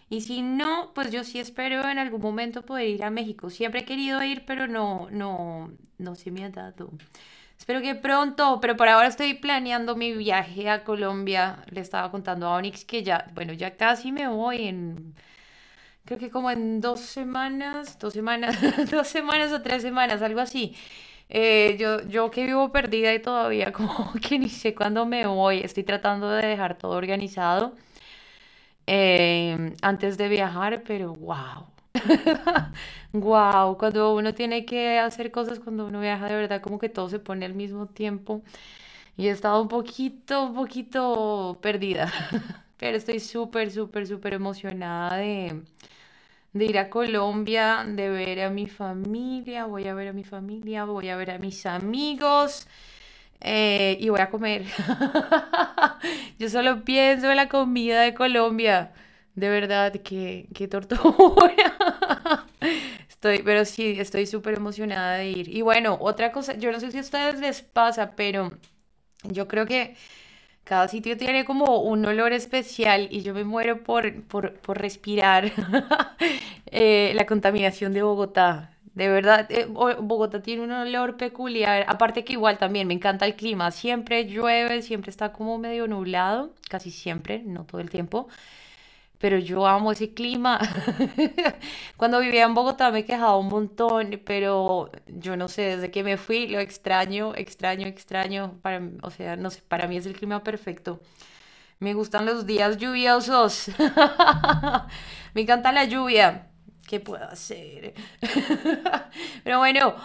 Y 0.09 0.21
si 0.21 0.41
no, 0.41 0.91
pues 0.93 1.11
yo 1.11 1.23
sí 1.23 1.39
espero 1.39 1.87
en 1.89 1.97
algún 1.97 2.21
momento 2.21 2.61
poder 2.63 2.87
ir 2.89 3.03
a 3.03 3.09
México. 3.09 3.49
Siempre 3.49 3.81
he 3.81 3.85
querido 3.85 4.23
ir, 4.23 4.45
pero 4.45 4.67
no, 4.67 5.07
no, 5.11 5.71
no 5.97 6.15
se 6.15 6.31
me 6.31 6.45
ha 6.45 6.49
dado. 6.49 6.91
Espero 7.57 7.81
que 7.81 7.95
pronto, 7.95 8.59
pero 8.61 8.75
por 8.77 8.87
ahora 8.87 9.07
estoy 9.07 9.33
planeando 9.33 9.95
mi 9.95 10.13
viaje 10.13 10.69
a 10.69 10.83
Colombia. 10.83 11.63
Le 11.71 11.81
estaba 11.81 12.11
contando 12.11 12.47
a 12.47 12.55
Onyx 12.55 12.85
que 12.85 13.03
ya, 13.03 13.27
bueno, 13.33 13.53
ya 13.53 13.75
casi 13.77 14.11
me 14.11 14.27
voy 14.27 14.67
en, 14.67 15.15
creo 16.05 16.19
que 16.19 16.29
como 16.29 16.51
en 16.51 16.81
dos 16.81 17.01
semanas, 17.01 17.97
dos 17.99 18.13
semanas, 18.13 18.57
dos 18.91 19.07
semanas 19.07 19.51
o 19.51 19.61
tres 19.61 19.81
semanas, 19.81 20.21
algo 20.21 20.41
así. 20.41 20.75
Eh, 21.29 21.77
yo, 21.79 22.01
yo 22.07 22.29
que 22.31 22.45
vivo 22.45 22.71
perdida 22.71 23.13
y 23.13 23.19
todavía 23.21 23.71
como 23.73 24.13
que 24.21 24.39
ni 24.39 24.49
sé 24.49 24.75
cuándo 24.75 25.05
me 25.05 25.25
voy. 25.27 25.59
Estoy 25.59 25.83
tratando 25.83 26.29
de 26.29 26.45
dejar 26.47 26.77
todo 26.77 26.91
organizado 26.93 27.75
eh, 28.87 29.73
antes 29.81 30.17
de 30.17 30.29
viajar, 30.29 30.83
pero 30.85 31.13
wow. 31.15 31.67
Wow, 33.13 33.77
cuando 33.79 34.15
uno 34.15 34.33
tiene 34.33 34.65
que 34.65 34.99
hacer 34.99 35.31
cosas, 35.31 35.59
cuando 35.59 35.87
uno 35.87 35.99
viaja 36.01 36.27
de 36.27 36.35
verdad, 36.35 36.61
como 36.61 36.79
que 36.79 36.89
todo 36.89 37.09
se 37.09 37.19
pone 37.19 37.45
al 37.45 37.53
mismo 37.53 37.87
tiempo. 37.87 38.41
Y 39.17 39.27
he 39.27 39.31
estado 39.31 39.61
un 39.61 39.67
poquito, 39.69 40.43
un 40.45 40.55
poquito 40.55 41.59
perdida. 41.61 42.11
Pero 42.77 42.97
estoy 42.97 43.19
súper, 43.21 43.71
súper, 43.71 44.07
súper 44.07 44.33
emocionada 44.35 45.17
de, 45.17 45.63
de 46.53 46.65
ir 46.65 46.77
a 46.79 46.89
Colombia, 46.89 47.85
de 47.87 48.09
ver 48.09 48.41
a 48.41 48.49
mi 48.49 48.67
familia. 48.67 49.65
Voy 49.65 49.87
a 49.87 49.93
ver 49.95 50.09
a 50.09 50.13
mi 50.13 50.23
familia, 50.23 50.85
voy 50.85 51.09
a 51.09 51.17
ver 51.17 51.31
a 51.31 51.39
mis 51.39 51.65
amigos. 51.65 52.67
Eh, 53.41 53.97
y 53.99 54.09
voy 54.09 54.19
a 54.21 54.29
comer. 54.29 54.65
Yo 56.39 56.49
solo 56.49 56.83
pienso 56.83 57.29
en 57.29 57.37
la 57.37 57.49
comida 57.49 58.01
de 58.01 58.13
Colombia. 58.13 58.91
De 59.35 59.49
verdad, 59.49 59.93
qué, 60.03 60.47
qué 60.53 60.67
tortura. 60.67 61.75
Estoy, 63.09 63.41
pero 63.43 63.65
sí, 63.65 63.95
estoy 63.99 64.25
súper 64.27 64.55
emocionada 64.55 65.17
de 65.17 65.29
ir. 65.29 65.49
Y 65.55 65.61
bueno, 65.61 65.97
otra 66.01 66.31
cosa, 66.31 66.53
yo 66.55 66.71
no 66.71 66.79
sé 66.79 66.91
si 66.91 66.97
a 66.97 67.01
ustedes 67.01 67.39
les 67.39 67.61
pasa, 67.61 68.11
pero 68.15 68.51
yo 69.23 69.47
creo 69.47 69.65
que 69.65 69.95
cada 70.63 70.87
sitio 70.89 71.17
tiene 71.17 71.45
como 71.45 71.81
un 71.81 72.05
olor 72.05 72.33
especial 72.33 73.07
y 73.11 73.21
yo 73.23 73.33
me 73.33 73.43
muero 73.45 73.83
por, 73.83 74.23
por, 74.25 74.55
por 74.61 74.79
respirar 74.79 75.51
eh, 76.67 77.13
la 77.15 77.25
contaminación 77.27 77.93
de 77.93 78.03
Bogotá. 78.03 78.74
De 78.95 79.09
verdad, 79.09 79.47
eh, 79.51 79.65
Bo- 79.69 79.95
Bogotá 80.01 80.41
tiene 80.41 80.63
un 80.63 80.71
olor 80.71 81.17
peculiar. 81.17 81.85
Aparte 81.89 82.23
que 82.23 82.33
igual 82.33 82.57
también 82.57 82.87
me 82.87 82.93
encanta 82.95 83.25
el 83.25 83.35
clima. 83.35 83.71
Siempre 83.71 84.25
llueve, 84.25 84.81
siempre 84.81 85.11
está 85.11 85.33
como 85.33 85.57
medio 85.59 85.87
nublado, 85.87 86.53
casi 86.69 86.91
siempre, 86.91 87.43
no 87.45 87.65
todo 87.65 87.81
el 87.81 87.89
tiempo. 87.89 88.27
pero 89.19 89.39
yo 89.39 89.65
amo 89.67 89.91
ese 89.93 90.13
clima. 90.13 90.59
Cuando 91.97 92.19
vivía 92.19 92.43
en 92.45 92.53
Bogotá 92.53 92.91
me 92.91 93.05
quejaba 93.05 93.37
un 93.37 93.47
montón, 93.47 94.21
pero 94.25 94.91
yo 95.07 95.37
no 95.37 95.47
sé, 95.47 95.63
desde 95.63 95.91
que 95.91 96.03
me 96.03 96.17
fui 96.17 96.47
lo 96.47 96.59
extraño, 96.59 97.33
extraño, 97.35 97.87
extraño. 97.87 98.59
Para, 98.61 98.81
o 99.03 99.11
sea, 99.11 99.35
no 99.37 99.49
sé, 99.51 99.61
para 99.67 99.87
mí 99.87 99.97
es 99.97 100.05
el 100.05 100.13
clima 100.15 100.43
perfecto. 100.43 101.01
Me 101.79 101.93
gustan 101.93 102.25
los 102.25 102.45
días 102.45 102.77
lluviosos. 102.77 103.69
Me 105.33 105.41
encanta 105.41 105.71
la 105.71 105.85
lluvia. 105.85 106.47
¿Qué 106.87 106.99
puedo 106.99 107.23
hacer? 107.25 107.93
Pero 109.43 109.59
bueno, 109.59 109.95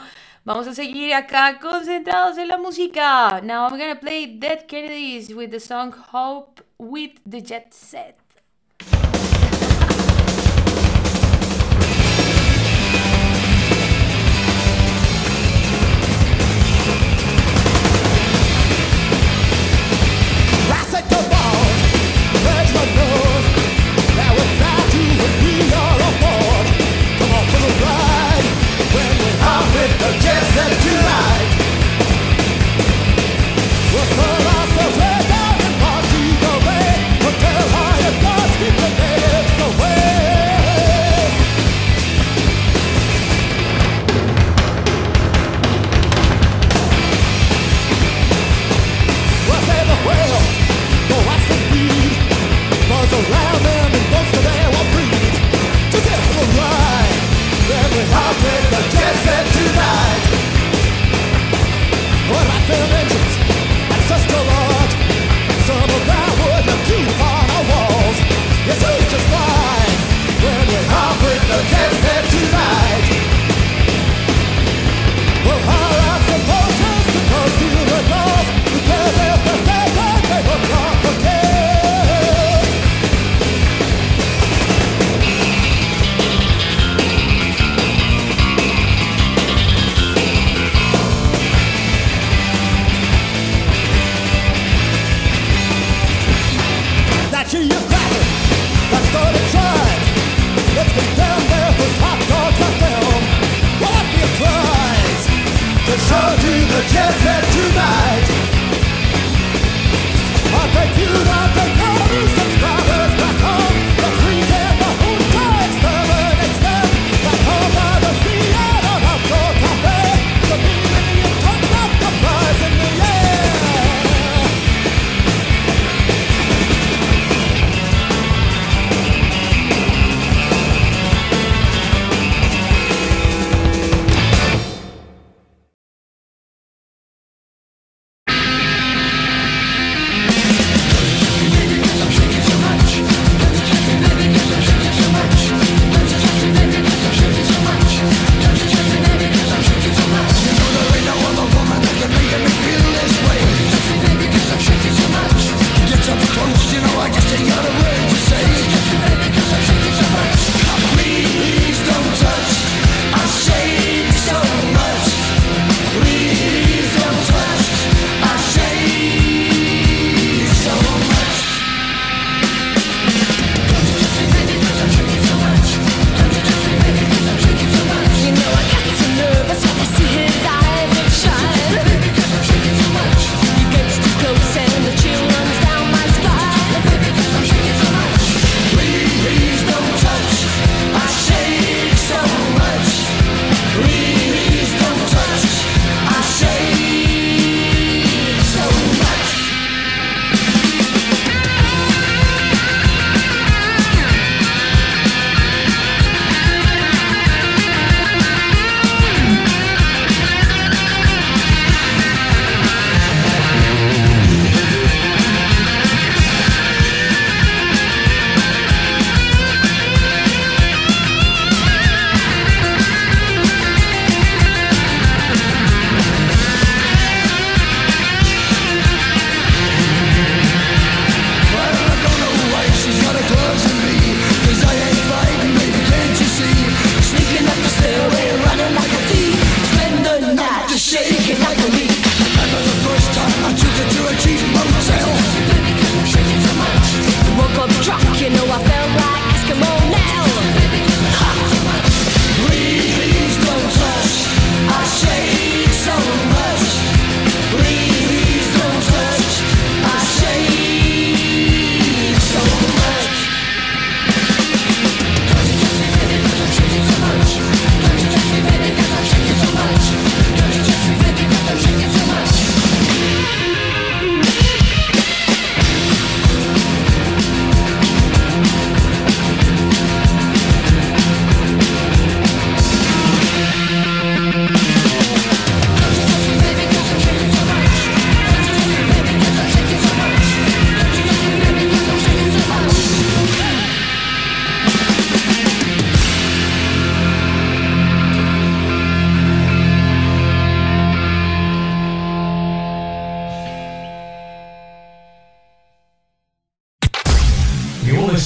vamos 0.44 0.66
a 0.66 0.74
seguir 0.74 1.12
acá 1.14 1.58
concentrados 1.58 2.38
en 2.38 2.48
la 2.48 2.58
música. 2.58 3.40
Now 3.42 3.68
I'm 3.68 3.78
gonna 3.78 4.00
play 4.00 4.38
Dead 4.38 4.66
Kennedys 4.66 5.34
with 5.34 5.50
the 5.50 5.60
song 5.60 5.92
Hope 6.12 6.62
with 6.78 7.20
the 7.28 7.42
Jet 7.42 7.74
Set. 7.74 8.19
The 30.12 30.18
jet 30.18 30.42
tonight. 30.82 31.59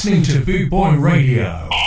Listening 0.05 0.23
to 0.23 0.45
Boot 0.45 0.69
Boy 0.69 0.97
Radio. 0.97 1.84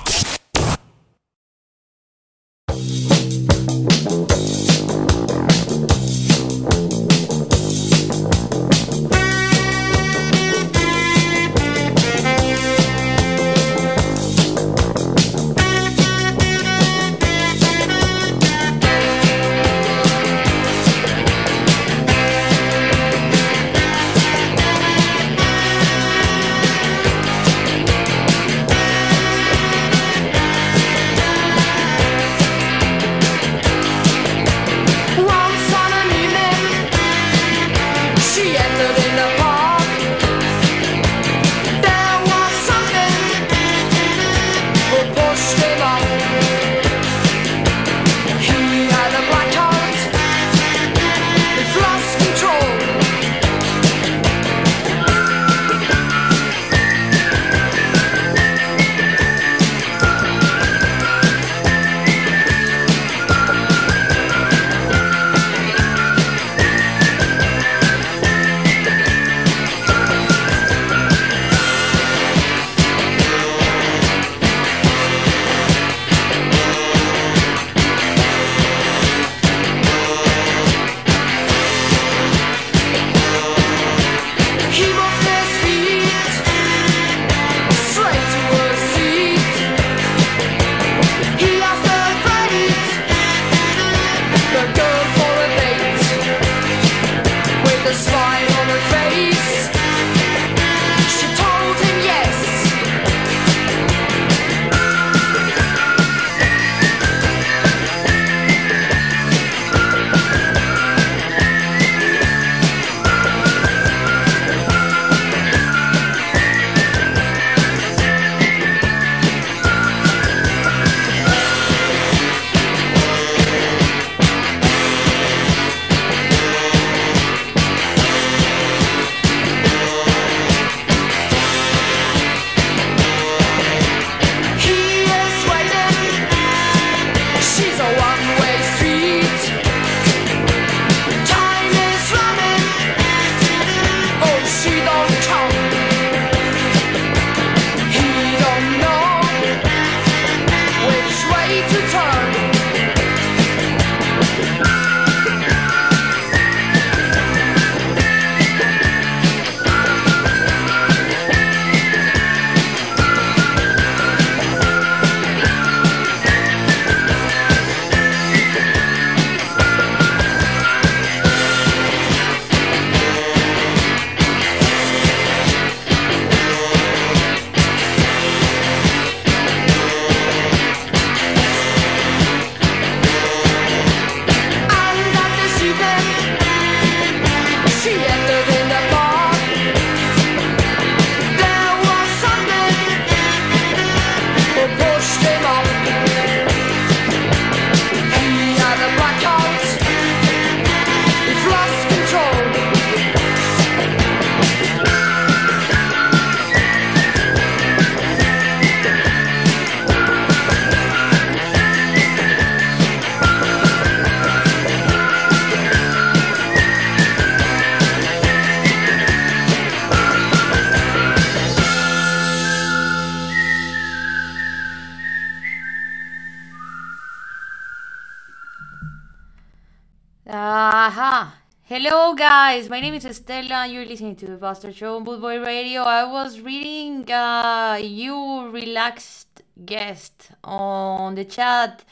Guys. 232.58 232.70
My 232.70 232.80
name 232.80 232.96
is 232.96 233.06
Estela. 233.06 233.72
You're 233.72 233.86
listening 233.86 234.16
to 234.16 234.26
the 234.26 234.36
Bastard 234.36 234.74
Show 234.76 234.96
on 234.96 235.04
Boot 235.04 235.22
Boy 235.22 235.40
Radio. 235.40 235.84
I 235.84 236.12
was 236.12 236.40
reading 236.40 237.08
uh, 237.12 237.78
you 237.80 238.50
relaxed 238.50 239.44
guest 239.64 240.32
on 240.44 241.14
the 241.14 241.24
chat. 241.24 241.86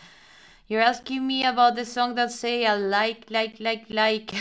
You're 0.68 0.82
asking 0.82 1.28
me 1.28 1.46
about 1.46 1.76
the 1.76 1.86
song 1.86 2.16
that 2.16 2.32
say 2.32 2.66
I 2.66 2.78
like, 2.78 3.30
like, 3.30 3.60
like, 3.60 3.86
like. 3.92 4.34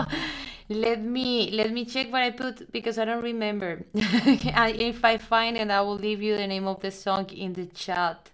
let 0.70 1.02
me 1.02 1.50
let 1.50 1.70
me 1.72 1.84
check 1.84 2.10
what 2.10 2.22
I 2.22 2.30
put 2.30 2.72
because 2.72 2.96
I 2.98 3.04
don't 3.04 3.22
remember. 3.22 3.84
If 3.94 5.04
I 5.04 5.18
find 5.18 5.58
it, 5.58 5.70
I 5.70 5.82
will 5.82 6.00
leave 6.06 6.22
you 6.22 6.38
the 6.38 6.46
name 6.46 6.66
of 6.66 6.80
the 6.80 6.90
song 6.90 7.28
in 7.28 7.52
the 7.52 7.66
chat 7.66 8.30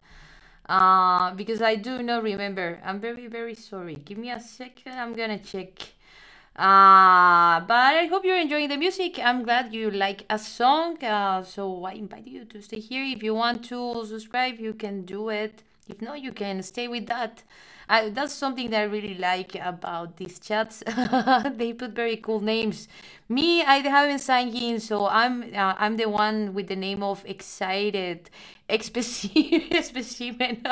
uh, 0.69 1.35
because 1.35 1.61
I 1.61 1.75
do 1.75 2.05
not 2.05 2.23
remember. 2.23 2.79
I'm 2.85 3.01
very, 3.01 3.27
very 3.27 3.57
sorry. 3.57 3.97
Give 3.97 4.17
me 4.19 4.31
a 4.31 4.39
second. 4.39 4.93
I'm 4.93 5.13
gonna 5.13 5.39
check. 5.39 5.96
Uh, 6.57 7.61
but 7.61 7.95
I 8.01 8.07
hope 8.07 8.25
you're 8.25 8.39
enjoying 8.39 8.69
the 8.69 8.79
music. 8.79 9.19
I'm 9.23 9.43
glad 9.43 9.75
you 9.75 9.91
like 9.91 10.25
a 10.31 10.39
song. 10.39 11.03
Uh, 11.05 11.43
so 11.43 11.85
I 11.85 11.93
invite 11.93 12.27
you 12.27 12.47
to 12.47 12.63
stay 12.63 12.81
here. 12.81 13.05
If 13.05 13.23
you 13.23 13.35
want 13.35 13.65
to 13.67 14.07
subscribe, 14.07 14.59
you 14.59 14.73
can 14.73 15.03
do 15.03 15.29
it. 15.29 15.63
If 15.87 16.01
not, 16.01 16.23
you 16.23 16.33
can 16.33 16.63
stay 16.63 16.89
with 16.89 17.07
that. 17.09 17.43
That's 17.89 18.33
something 18.33 18.71
that 18.71 18.81
I 18.81 18.85
really 18.85 19.15
like 19.15 19.55
about 19.55 20.17
these 20.17 20.41
chats. 20.41 20.83
they 21.57 21.73
put 21.75 21.93
very 21.93 22.17
cool 22.17 22.41
names. 22.41 22.89
Me, 23.29 23.63
I 23.63 23.77
haven't 23.77 24.21
signed 24.21 24.55
in, 24.55 24.81
so 24.81 25.07
I'm 25.07 25.55
uh, 25.55 25.75
I'm 25.79 25.97
the 25.97 26.07
one 26.07 26.55
with 26.55 26.67
the 26.67 26.75
name 26.75 27.03
of 27.03 27.25
excited 27.27 28.31
specimen. 29.83 30.67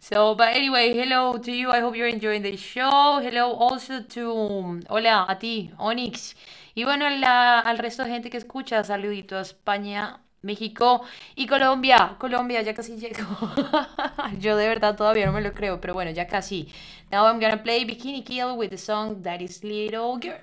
So, 0.00 0.34
but 0.34 0.48
anyway, 0.48 0.94
hello 0.94 1.38
to 1.38 1.52
you. 1.52 1.70
I 1.70 1.80
hope 1.80 1.96
you're 1.96 2.08
enjoying 2.08 2.42
the 2.42 2.56
show. 2.56 3.20
Hello 3.20 3.52
also 3.54 4.02
to 4.02 4.80
hola 4.88 5.26
a 5.28 5.38
ti, 5.38 5.70
Onyx. 5.78 6.34
Y 6.74 6.84
bueno, 6.84 7.08
la- 7.10 7.60
al 7.60 7.78
resto 7.78 8.04
de 8.04 8.10
gente 8.10 8.30
que 8.30 8.36
escucha, 8.38 8.82
saludito 8.84 9.36
a 9.36 9.40
España, 9.42 10.20
México 10.42 11.02
y 11.34 11.46
Colombia. 11.46 12.16
Colombia, 12.18 12.62
ya 12.62 12.74
casi 12.74 12.96
llego. 12.96 13.24
Yo 14.38 14.56
de 14.56 14.68
verdad 14.68 14.96
todavía 14.96 15.26
no 15.26 15.32
me 15.32 15.40
lo 15.40 15.52
creo, 15.52 15.80
pero 15.80 15.94
bueno, 15.94 16.10
ya 16.12 16.26
casi. 16.26 16.68
Now 17.10 17.26
I'm 17.26 17.40
gonna 17.40 17.62
play 17.62 17.84
Bikini 17.84 18.22
Kill 18.24 18.52
with 18.56 18.70
the 18.70 18.78
song 18.78 19.22
That 19.22 19.40
is 19.40 19.62
Little 19.64 20.18
Girl. 20.20 20.38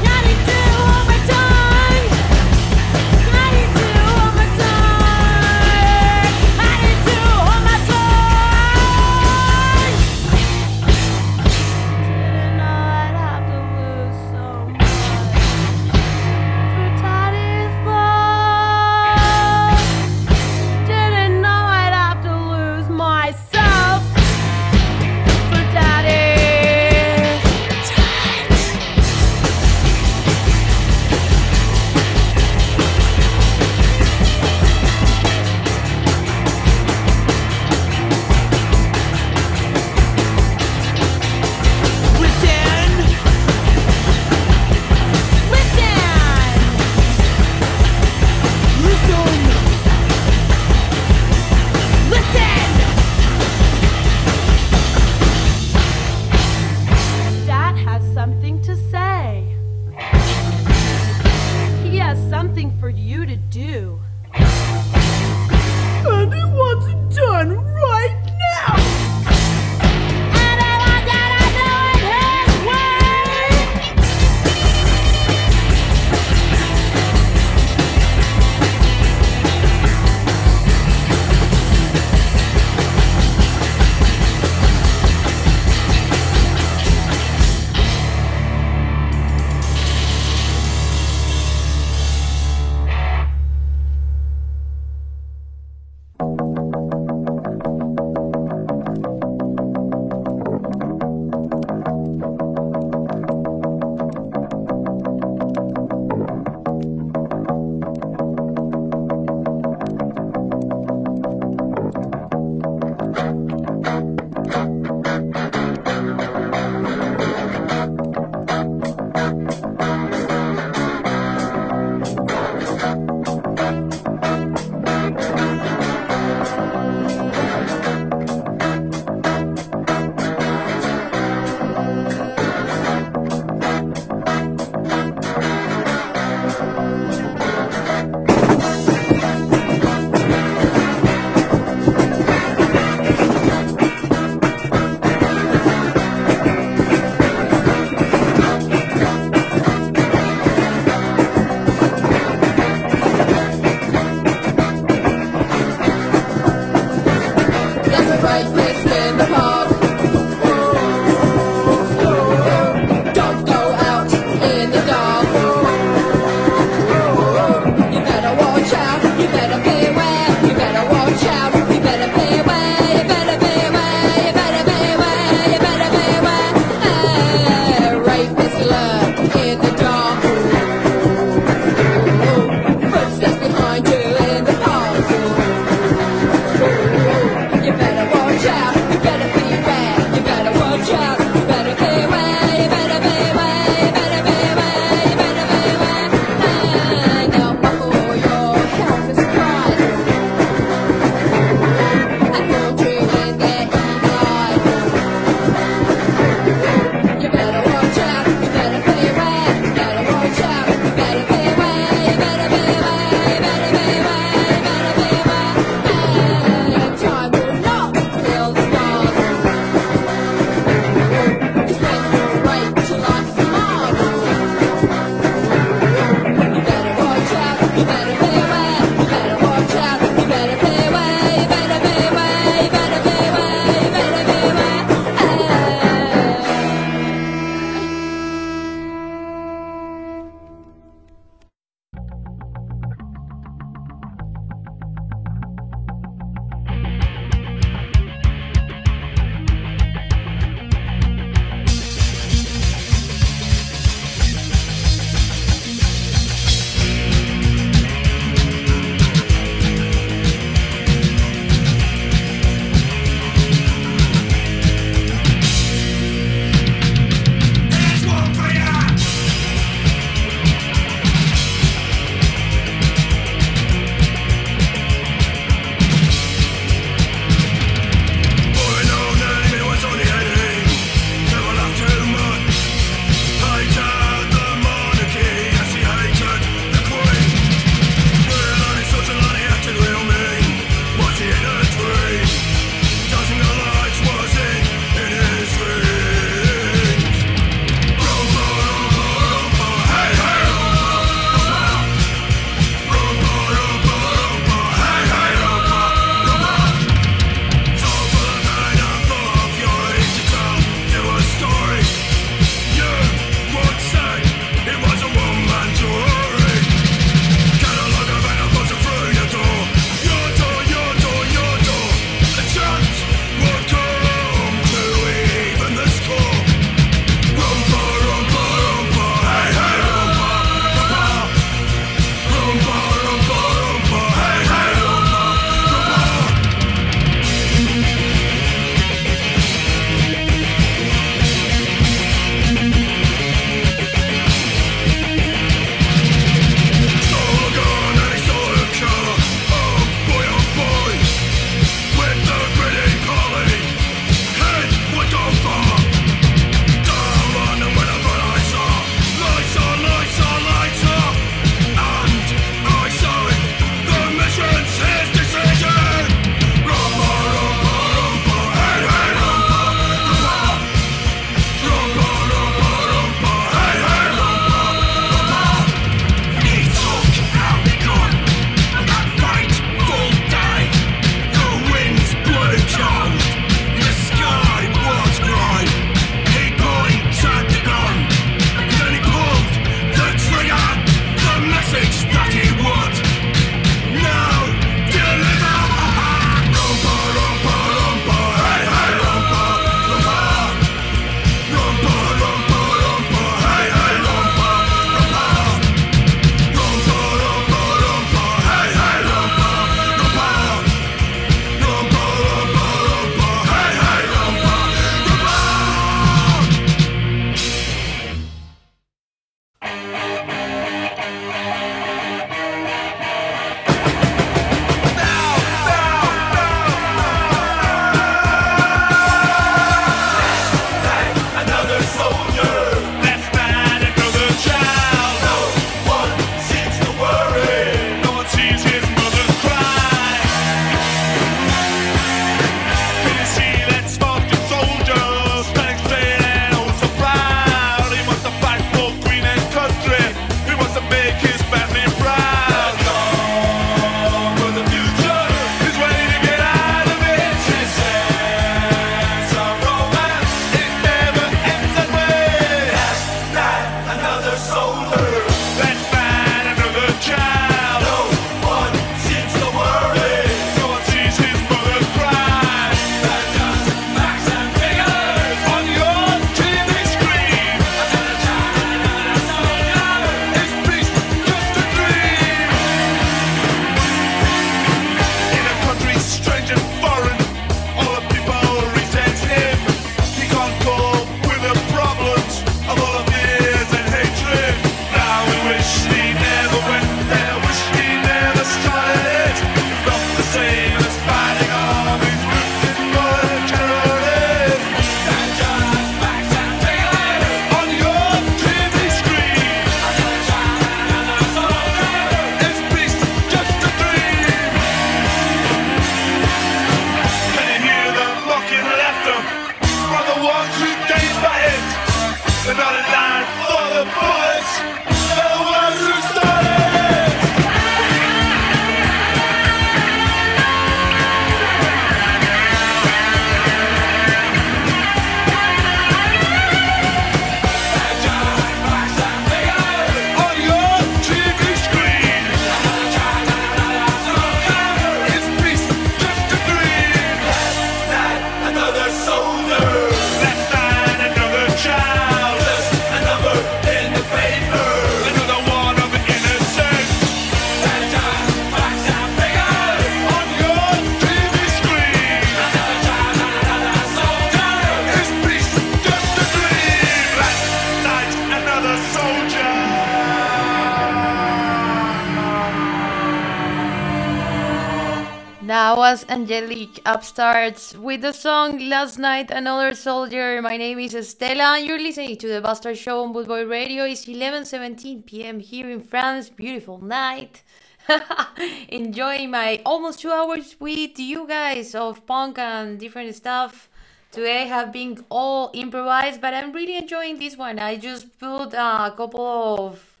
Angelic 576.50 576.82
Upstarts 576.84 577.76
with 577.76 578.00
the 578.00 578.10
song 578.10 578.58
Last 578.58 578.98
Night 578.98 579.30
Another 579.30 579.72
Soldier. 579.72 580.42
My 580.42 580.56
name 580.56 580.80
is 580.80 580.94
Estela 580.94 581.56
and 581.56 581.64
you're 581.64 581.78
listening 581.78 582.16
to 582.16 582.26
the 582.26 582.40
Bastard 582.40 582.76
Show 582.76 583.04
on 583.04 583.14
Bootboy 583.14 583.48
Radio. 583.48 583.84
It's 583.84 584.06
11:17 584.06 585.06
p.m. 585.06 585.38
here 585.38 585.70
in 585.70 585.80
France. 585.80 586.28
Beautiful 586.28 586.78
night. 586.82 587.44
Enjoying 588.68 589.30
my 589.30 589.62
almost 589.64 590.00
2 590.00 590.10
hours 590.10 590.56
with 590.58 590.98
you 590.98 591.24
guys 591.28 591.76
of 591.76 592.04
punk 592.04 592.40
and 592.40 592.80
different 592.80 593.14
stuff. 593.14 593.68
Today 594.10 594.48
have 594.48 594.72
been 594.72 595.04
all 595.08 595.52
improvised, 595.54 596.20
but 596.20 596.34
I'm 596.34 596.50
really 596.50 596.76
enjoying 596.76 597.20
this 597.20 597.36
one. 597.36 597.60
I 597.60 597.76
just 597.76 598.18
put 598.18 598.54
a 598.54 598.92
couple 598.96 599.66
of 599.68 600.00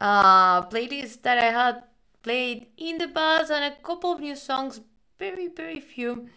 uh, 0.00 0.62
playlists 0.68 1.20
that 1.22 1.38
I 1.38 1.50
had 1.50 1.82
played 2.22 2.66
in 2.76 2.98
the 2.98 3.08
past 3.08 3.50
and 3.50 3.64
a 3.64 3.76
couple 3.82 4.12
of 4.12 4.20
new 4.20 4.36
songs, 4.36 4.80
very, 5.18 5.48
very 5.48 5.80
few. 5.80 6.28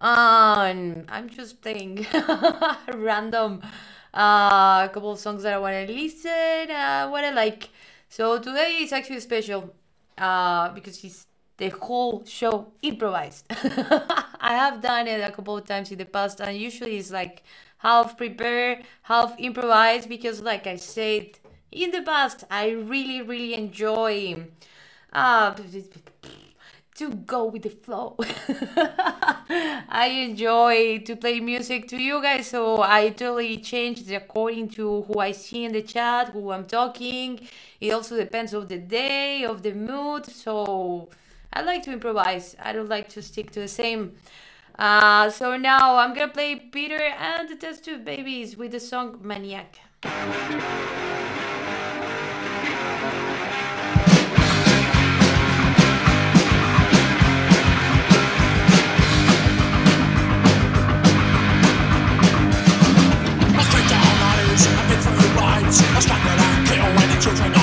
And 0.00 1.04
I'm 1.08 1.28
just 1.28 1.60
playing 1.60 2.06
random 2.94 3.60
uh, 4.14 4.86
a 4.88 4.90
couple 4.92 5.12
of 5.12 5.18
songs 5.18 5.42
that 5.42 5.52
I 5.54 5.58
want 5.58 5.86
to 5.86 5.92
listen, 5.92 6.70
uh, 6.70 7.08
what 7.08 7.24
I 7.24 7.30
like. 7.30 7.68
So 8.08 8.38
today 8.38 8.78
is 8.80 8.92
actually 8.92 9.20
special 9.20 9.74
uh, 10.16 10.70
because 10.70 11.04
it's 11.04 11.26
the 11.58 11.68
whole 11.68 12.24
show 12.24 12.72
improvised. 12.82 13.44
I 13.50 14.54
have 14.54 14.80
done 14.80 15.06
it 15.06 15.20
a 15.20 15.30
couple 15.30 15.56
of 15.58 15.66
times 15.66 15.92
in 15.92 15.98
the 15.98 16.06
past, 16.06 16.40
and 16.40 16.56
usually 16.56 16.96
it's 16.96 17.10
like 17.10 17.42
half 17.78 18.16
prepared, 18.16 18.84
half 19.02 19.34
improvised 19.38 20.08
because, 20.08 20.40
like 20.40 20.66
I 20.66 20.76
said 20.76 21.38
in 21.70 21.90
the 21.90 22.02
past, 22.02 22.44
I 22.50 22.70
really, 22.70 23.20
really 23.20 23.54
enjoy 23.54 24.46
uh, 25.12 25.54
to 27.00 27.10
go 27.10 27.46
with 27.46 27.62
the 27.62 27.70
flow. 27.70 28.14
I 29.88 30.26
enjoy 30.28 30.98
to 31.06 31.16
play 31.16 31.40
music 31.40 31.88
to 31.88 31.96
you 31.96 32.20
guys, 32.22 32.48
so 32.48 32.82
I 32.82 33.08
totally 33.08 33.56
change 33.56 34.02
it 34.02 34.14
according 34.14 34.68
to 34.76 35.02
who 35.02 35.18
I 35.18 35.32
see 35.32 35.64
in 35.64 35.72
the 35.72 35.80
chat, 35.80 36.28
who 36.28 36.50
I'm 36.50 36.66
talking. 36.66 37.48
It 37.80 37.90
also 37.92 38.18
depends 38.18 38.52
of 38.52 38.68
the 38.68 38.76
day, 38.76 39.44
of 39.44 39.62
the 39.62 39.72
mood. 39.72 40.26
So 40.26 41.08
I 41.54 41.62
like 41.62 41.82
to 41.84 41.92
improvise. 41.92 42.54
I 42.62 42.74
don't 42.74 42.90
like 42.90 43.08
to 43.14 43.22
stick 43.22 43.50
to 43.52 43.60
the 43.60 43.68
same. 43.82 44.12
Uh, 44.78 45.30
so 45.30 45.56
now 45.56 45.96
I'm 45.96 46.12
gonna 46.12 46.28
play 46.28 46.56
Peter 46.56 47.00
and 47.00 47.48
the 47.48 47.56
Test 47.56 47.86
Tube 47.86 48.04
Babies 48.04 48.58
with 48.58 48.72
the 48.72 48.80
song 48.80 49.20
Maniac. 49.22 49.78
Through 65.60 65.66
rides. 65.66 65.82
I 65.82 66.00
strangle 66.00 66.32
and 66.32 66.66
kill 66.66 66.84
any 66.84 67.20
children 67.20 67.59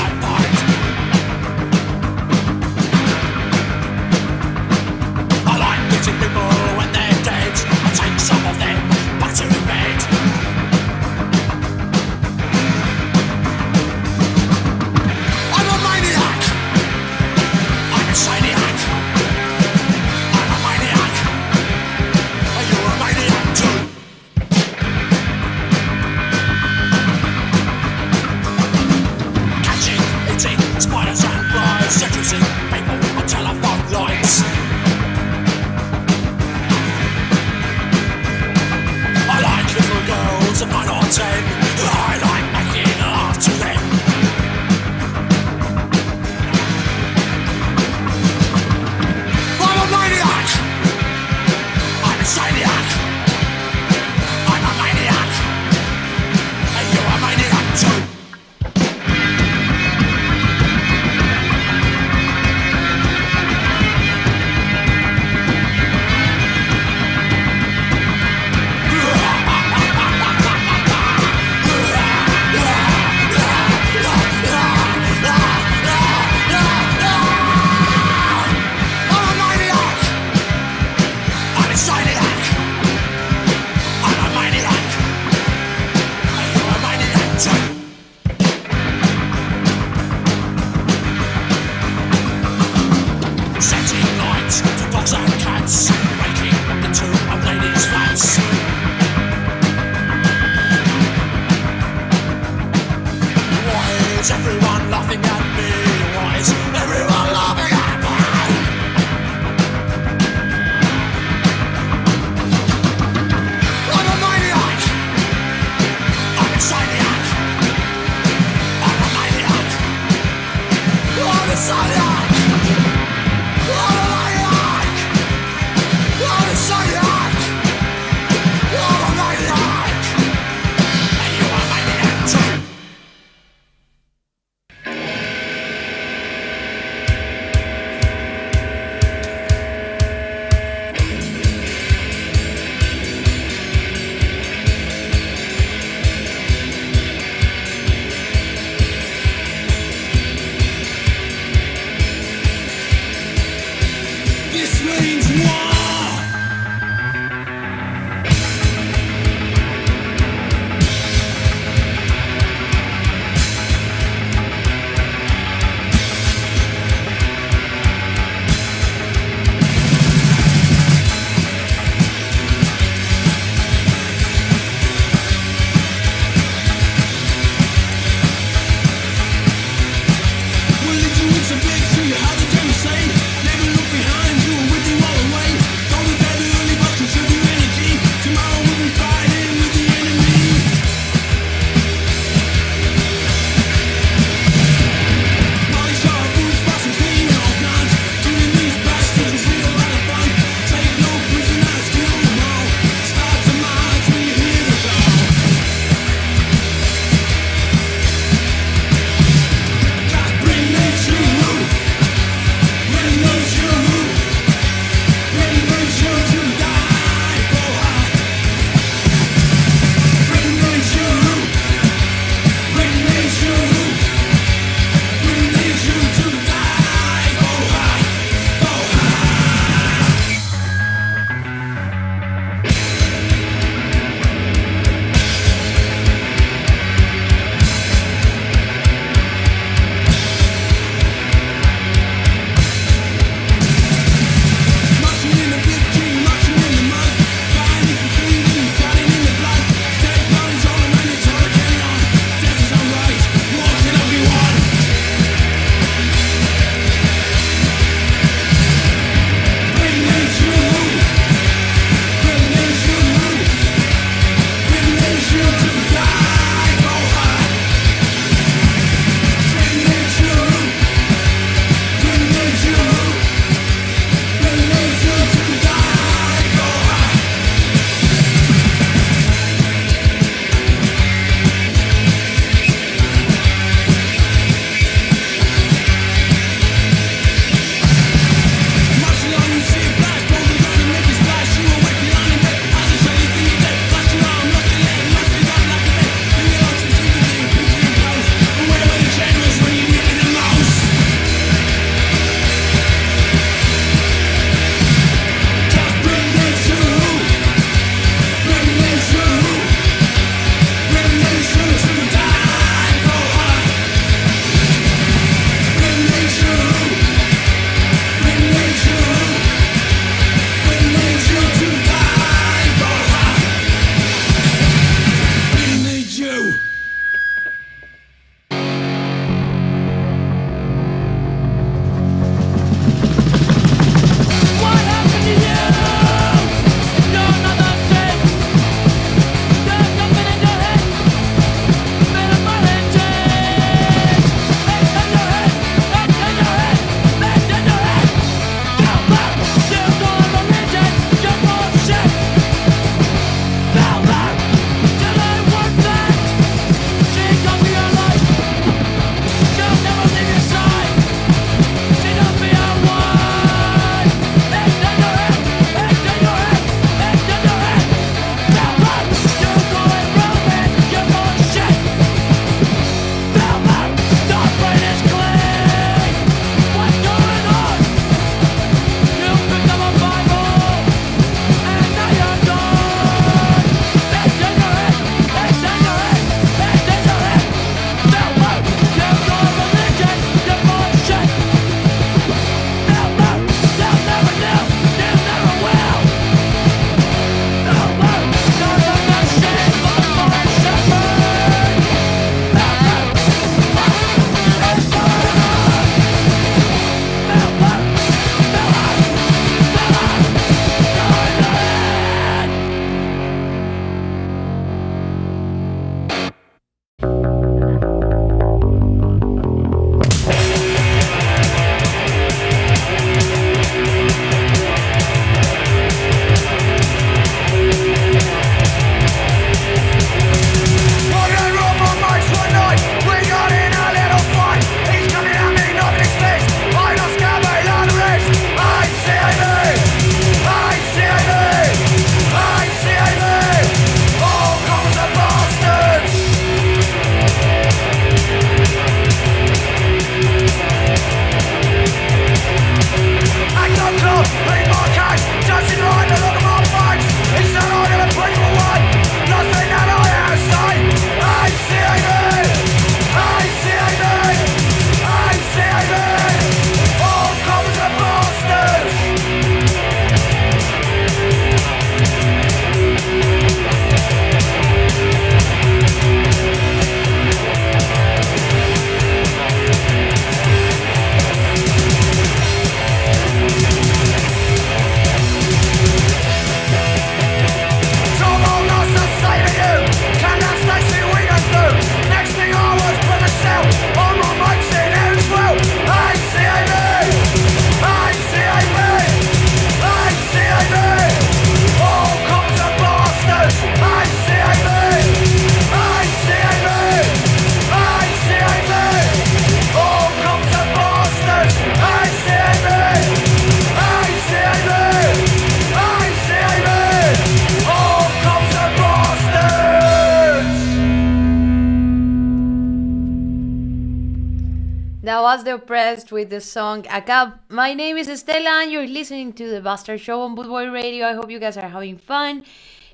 That 525.08 525.22
was 525.22 525.46
the 525.46 525.54
oppressed 525.54 526.12
with 526.12 526.32
the 526.32 526.42
song 526.42 526.84
ACAB. 526.84 527.40
My 527.48 527.74
name 527.74 527.96
is 527.96 528.10
Estela 528.10 528.64
and 528.64 528.70
you're 528.70 528.86
listening 528.86 529.32
to 529.40 529.50
the 529.50 529.62
Bastard 529.62 530.02
Show 530.02 530.22
on 530.24 530.36
Boot 530.36 530.48
Boy 530.48 530.70
Radio. 530.70 531.06
I 531.06 531.14
hope 531.14 531.32
you 531.32 531.40
guys 531.40 531.56
are 531.56 531.70
having 531.70 531.98
fun, 531.98 532.44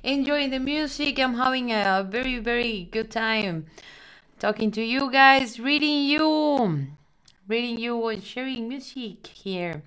enjoying 0.04 0.50
the 0.50 0.60
music. 0.60 1.18
I'm 1.18 1.34
having 1.34 1.72
a 1.72 2.06
very, 2.08 2.38
very 2.38 2.84
good 2.92 3.10
time 3.10 3.66
talking 4.38 4.70
to 4.70 4.80
you 4.80 5.10
guys, 5.10 5.58
reading 5.58 6.04
you, 6.04 6.86
reading 7.48 7.80
you 7.80 8.06
and 8.06 8.22
sharing 8.22 8.68
music 8.68 9.26
here. 9.26 9.82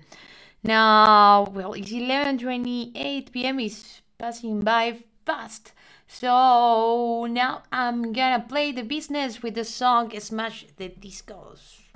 Now, 0.62 1.44
well, 1.44 1.72
it's 1.72 1.92
11:28 1.92 3.32
p.m. 3.32 3.58
It's 3.58 4.02
passing 4.18 4.60
by 4.60 4.98
fast. 5.24 5.72
So 6.06 7.24
now 7.24 7.62
I'm 7.72 8.12
gonna 8.12 8.44
play 8.46 8.72
the 8.72 8.84
business 8.84 9.42
with 9.42 9.54
the 9.54 9.64
song 9.64 10.12
Smash 10.20 10.66
the 10.76 10.90
Discos. 10.90 11.77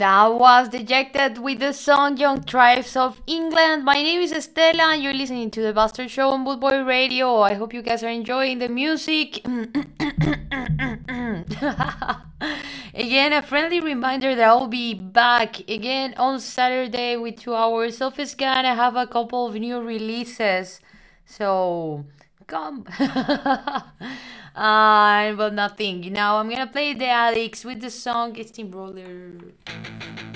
That 0.00 0.32
was 0.32 0.70
dejected 0.70 1.36
with 1.36 1.58
the 1.58 1.74
song 1.74 2.16
Young 2.16 2.42
Tribes 2.44 2.96
of 2.96 3.20
England. 3.26 3.84
My 3.84 3.96
name 3.96 4.22
is 4.22 4.32
Estela 4.32 4.94
and 4.94 5.02
you're 5.02 5.12
listening 5.12 5.50
to 5.50 5.60
the 5.60 5.74
Bastard 5.74 6.10
Show 6.10 6.30
on 6.30 6.42
Bootboy 6.42 6.86
Radio. 6.86 7.40
I 7.40 7.52
hope 7.52 7.74
you 7.74 7.82
guys 7.82 8.02
are 8.02 8.08
enjoying 8.08 8.60
the 8.60 8.70
music. 8.70 9.44
again, 12.94 13.34
a 13.34 13.42
friendly 13.42 13.80
reminder 13.80 14.34
that 14.34 14.48
I'll 14.48 14.68
be 14.68 14.94
back 14.94 15.60
again 15.68 16.14
on 16.16 16.40
Saturday 16.40 17.18
with 17.18 17.36
two 17.36 17.54
hours 17.54 18.00
of 18.00 18.14
ska. 18.26 18.46
I 18.46 18.74
have 18.74 18.96
a 18.96 19.06
couple 19.06 19.48
of 19.48 19.54
new 19.56 19.82
releases. 19.82 20.80
So 21.26 22.06
come. 22.46 22.86
uh, 24.60 25.32
but 25.34 25.54
nothing. 25.54 26.12
Now 26.12 26.36
I'm 26.36 26.50
gonna 26.50 26.66
play 26.66 26.92
the 26.92 27.08
Alex 27.08 27.64
with 27.64 27.80
the 27.80 27.90
song 27.90 28.36
Steamroller. 28.44 29.54
She 29.66 30.29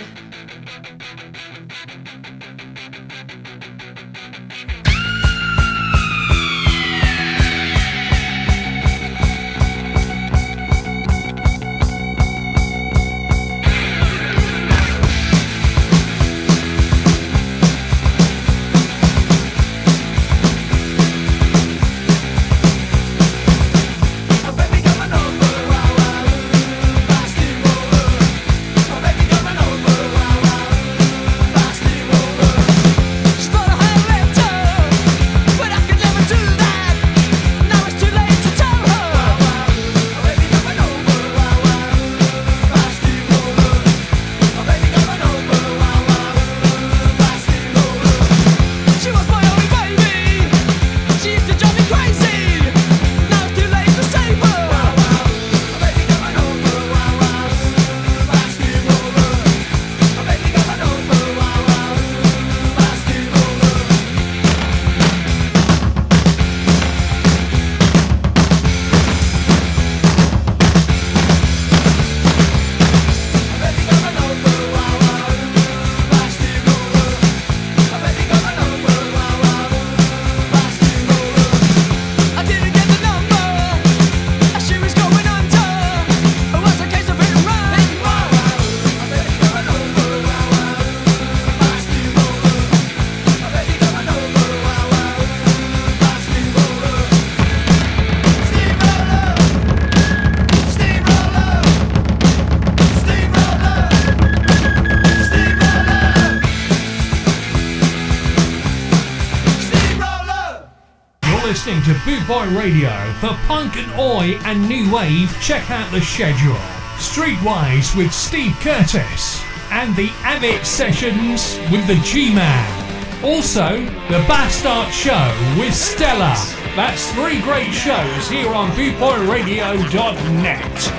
listening 112.24 112.26
Boy 112.26 112.48
Radio. 112.58 112.90
For 113.20 113.36
punk 113.46 113.76
and 113.76 113.92
oi 113.98 114.38
and 114.44 114.68
new 114.68 114.92
wave, 114.92 115.34
check 115.40 115.70
out 115.70 115.90
the 115.90 116.00
schedule. 116.00 116.58
Streetwise 116.96 117.96
with 117.96 118.12
Steve 118.12 118.54
Curtis 118.60 119.42
and 119.70 119.94
the 119.96 120.08
Amit 120.22 120.64
sessions 120.64 121.58
with 121.70 121.86
the 121.86 121.96
G-Man. 122.04 123.24
Also, 123.24 123.84
the 124.08 124.18
Bastard 124.28 124.92
Show 124.92 125.32
with 125.58 125.74
Stella. 125.74 126.36
That's 126.76 127.10
three 127.12 127.40
great 127.40 127.72
shows 127.72 128.28
here 128.28 128.52
on 128.52 128.70
bootboyradio.net. 128.72 130.93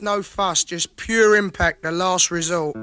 no 0.00 0.22
fuss, 0.22 0.64
just 0.64 0.96
pure 0.96 1.36
impact, 1.36 1.82
the 1.82 1.92
last 1.92 2.30
resort. 2.30 2.74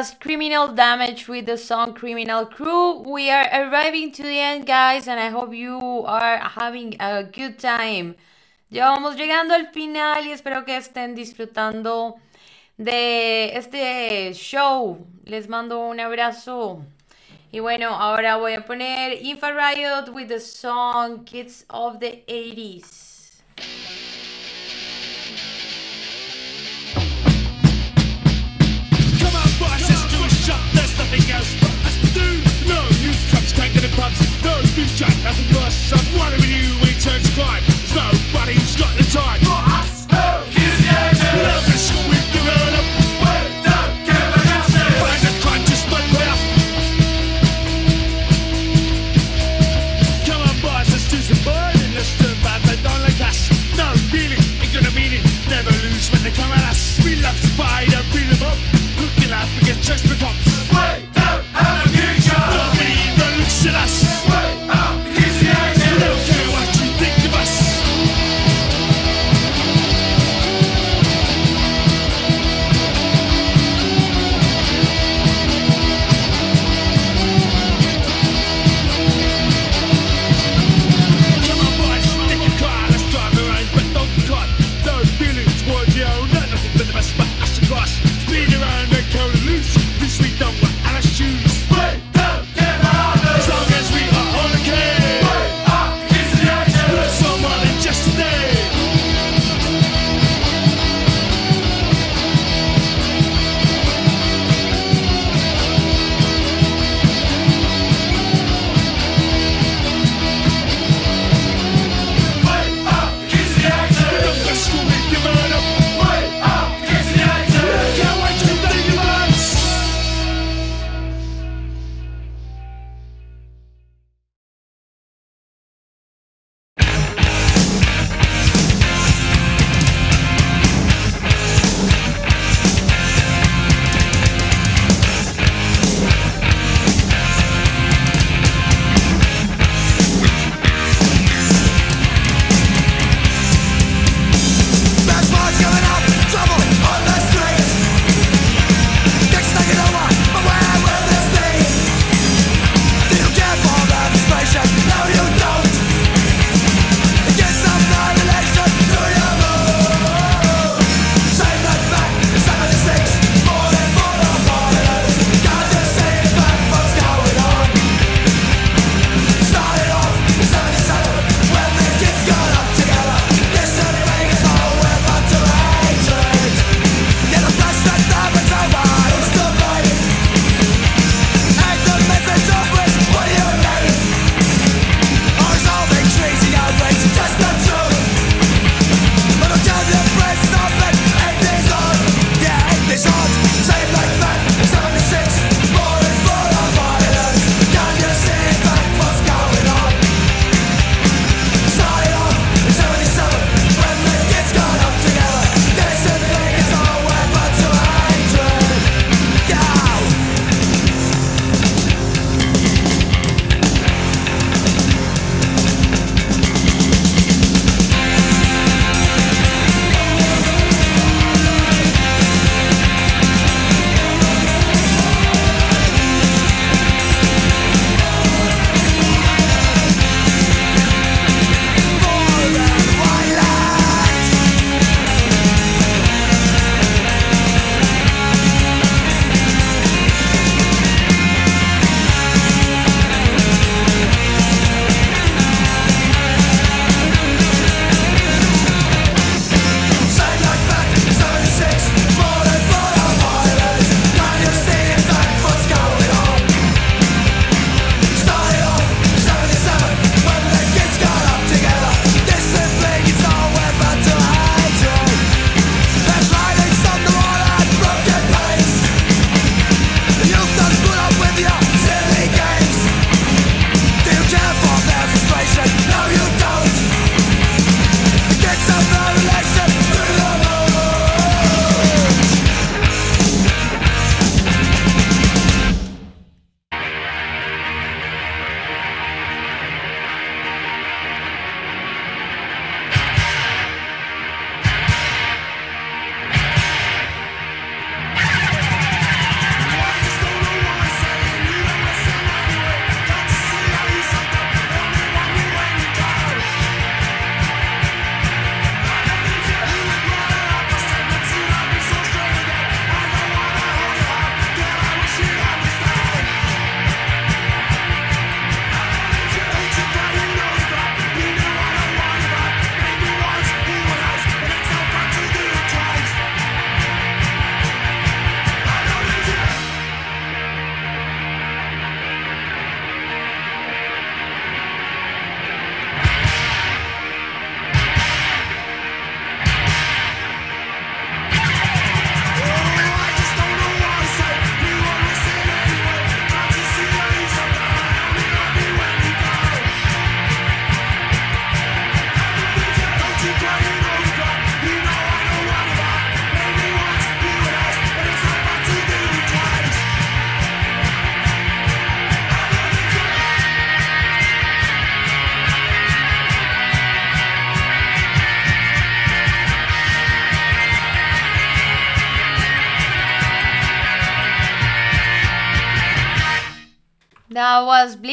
Was 0.00 0.16
Criminal 0.18 0.68
Damage 0.68 1.28
with 1.28 1.44
the 1.44 1.58
song 1.58 1.92
Criminal 1.92 2.46
Crew. 2.46 3.02
We 3.02 3.30
are 3.30 3.46
arriving 3.52 4.10
to 4.12 4.22
the 4.22 4.38
end, 4.40 4.64
guys, 4.64 5.06
and 5.06 5.20
I 5.20 5.28
hope 5.28 5.52
you 5.52 5.76
are 6.06 6.38
having 6.38 6.96
a 6.98 7.22
good 7.22 7.58
time. 7.58 8.14
Ya 8.70 8.86
vamos 8.86 9.16
llegando 9.16 9.52
al 9.52 9.66
final 9.74 10.24
y 10.24 10.32
espero 10.32 10.64
que 10.64 10.74
estén 10.78 11.14
disfrutando 11.14 12.18
de 12.78 13.54
este 13.54 14.32
show. 14.32 15.06
Les 15.26 15.46
mando 15.48 15.80
un 15.80 16.00
abrazo. 16.00 16.82
Y 17.52 17.58
bueno, 17.58 17.90
ahora 17.90 18.36
voy 18.36 18.54
a 18.54 18.64
poner 18.64 19.22
Infa 19.22 19.52
Riot 19.52 20.14
with 20.14 20.28
the 20.28 20.40
song 20.40 21.26
Kids 21.26 21.66
of 21.68 22.00
the 22.00 22.24
80s. 22.26 23.42
The 33.90 33.96
pubs. 33.96 34.42
No 34.42 34.60
chat, 34.96 35.14
nothing 35.24 35.54
worse. 35.54 35.92
I'm 35.92 36.18
worried 36.18 36.40
with 36.40 36.50
you, 36.50 36.74
we 36.82 36.92
turn 37.00 37.20
to 37.22 37.32
crime. 37.32 37.62
There's 37.66 37.94
nobody 37.94 38.54
who's 38.54 38.76
got 38.76 38.96
the 38.96 39.04
time. 39.04 39.40
For 39.40 39.50
us, 39.50 40.06
who 40.10 40.60
is 40.60 40.80
the? 40.86 41.59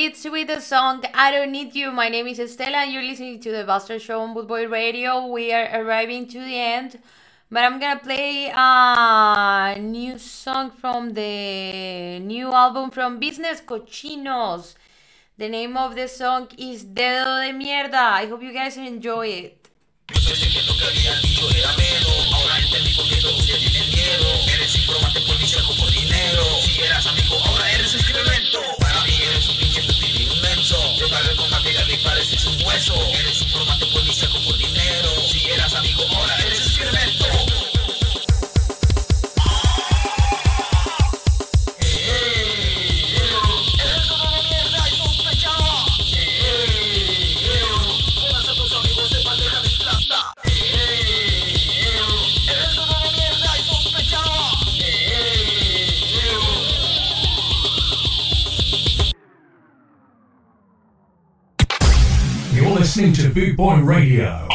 Blitz 0.07 0.23
with 0.23 0.47
the 0.47 0.61
song 0.61 1.03
I 1.13 1.31
Don't 1.31 1.51
Need 1.51 1.75
You. 1.75 1.91
My 1.91 2.07
name 2.07 2.27
is 2.27 2.39
Estela 2.39 2.77
and 2.83 2.93
you're 2.93 3.03
listening 3.03 3.41
to 3.41 3.51
the 3.51 3.65
Bastard 3.65 4.01
Show 4.01 4.21
on 4.21 4.33
Bootboy 4.33 4.71
Radio. 4.71 5.27
We 5.27 5.51
are 5.51 5.67
arriving 5.81 6.27
to 6.29 6.39
the 6.39 6.57
end, 6.57 6.97
but 7.51 7.65
I'm 7.65 7.77
gonna 7.77 7.99
play 7.99 8.49
a 8.55 9.75
new 9.77 10.17
song 10.17 10.71
from 10.71 11.13
the 11.13 12.19
new 12.19 12.53
album 12.53 12.89
from 12.89 13.19
Business 13.19 13.59
Cochinos. 13.59 14.75
The 15.37 15.49
name 15.49 15.75
of 15.75 15.95
the 15.95 16.07
song 16.07 16.47
is 16.57 16.85
Dedo 16.85 17.41
de 17.43 17.51
Mierda. 17.51 18.13
I 18.21 18.27
hope 18.27 18.41
you 18.41 18.53
guys 18.53 18.77
enjoy 18.77 19.27
it. 19.27 19.67
mafioso 30.67 31.05
Llegaré 31.05 31.35
con 31.35 31.49
materia 31.49 31.85
de 31.85 31.97
pares 31.99 32.31
en 32.31 32.39
su 32.39 32.49
hueso 32.65 32.93
Eres 33.13 33.41
un 33.41 33.49
formato 33.49 33.89
policiaco 33.89 34.37
por 34.43 34.57
dinero. 34.57 35.09
Si 35.31 35.45
eras 35.49 35.73
amigo, 35.75 36.03
ahora 36.09 36.35
eres 36.39 36.67
excremento 36.67 37.25
listening 62.79 63.11
to 63.11 63.29
Boot 63.33 63.57
Boy 63.57 63.79
Radio. 63.79 64.47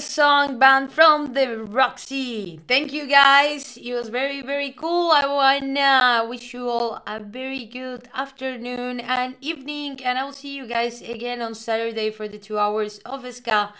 Song 0.00 0.58
band 0.58 0.90
from 0.92 1.34
the 1.34 1.58
Roxy. 1.64 2.60
Thank 2.66 2.92
you 2.92 3.06
guys. 3.06 3.76
It 3.76 3.92
was 3.92 4.08
very, 4.08 4.40
very 4.40 4.70
cool. 4.70 5.10
I 5.12 5.26
wanna 5.26 6.26
wish 6.28 6.54
you 6.54 6.68
all 6.68 7.02
a 7.06 7.20
very 7.20 7.66
good 7.66 8.08
afternoon 8.14 9.00
and 9.00 9.36
evening, 9.40 10.02
and 10.02 10.18
I'll 10.18 10.32
see 10.32 10.56
you 10.56 10.66
guys 10.66 11.02
again 11.02 11.42
on 11.42 11.54
Saturday 11.54 12.10
for 12.10 12.26
the 12.28 12.38
two 12.38 12.58
hours 12.58 12.98
of 13.04 13.30
ska. 13.32 13.74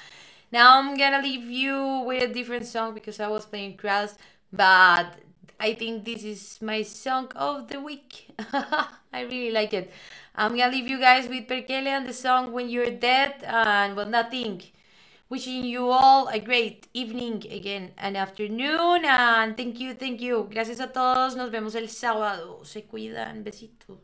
Now 0.53 0.79
I'm 0.79 0.97
gonna 0.97 1.23
leave 1.23 1.45
you 1.45 2.05
with 2.07 2.23
a 2.23 2.29
different 2.29 2.67
song 2.67 2.93
because 2.93 3.19
I 3.19 3.29
was 3.29 3.47
playing 3.47 3.79
Kraz, 3.79 4.17
but 4.53 5.17
I 5.59 5.75
think 5.75 6.05
this 6.05 6.23
is 6.23 6.61
my 6.61 6.83
song 6.83 7.33
of 7.35 7.69
the 7.69 7.81
week. 7.81 8.29
I 9.13 9.23
really 9.23 9.53
like 9.53 9.73
it. 9.73 9.91
I'm 10.37 10.57
gonna 10.57 10.71
leave 10.71 10.89
you 10.89 11.01
guys 11.01 11.29
with 11.29 11.49
Perkele 11.49 11.87
and 11.87 12.07
the 12.07 12.13
song 12.13 12.53
When 12.53 12.69
You're 12.69 12.91
Dead 12.91 13.43
and 13.43 13.97
well 13.97 14.07
nothing. 14.07 14.63
Wishing 15.31 15.65
you 15.65 15.91
all 15.91 16.27
a 16.27 16.41
great 16.41 16.89
evening 16.93 17.45
again 17.53 17.93
and 17.97 18.17
afternoon. 18.17 19.05
And 19.05 19.57
thank 19.57 19.79
you, 19.79 19.95
thank 19.95 20.21
you. 20.21 20.49
Gracias 20.51 20.81
a 20.81 20.89
todos. 20.89 21.37
Nos 21.37 21.53
vemos 21.53 21.77
el 21.77 21.89
sábado. 21.89 22.65
Se 22.65 22.83
cuidan. 22.83 23.45
Besitos. 23.45 24.01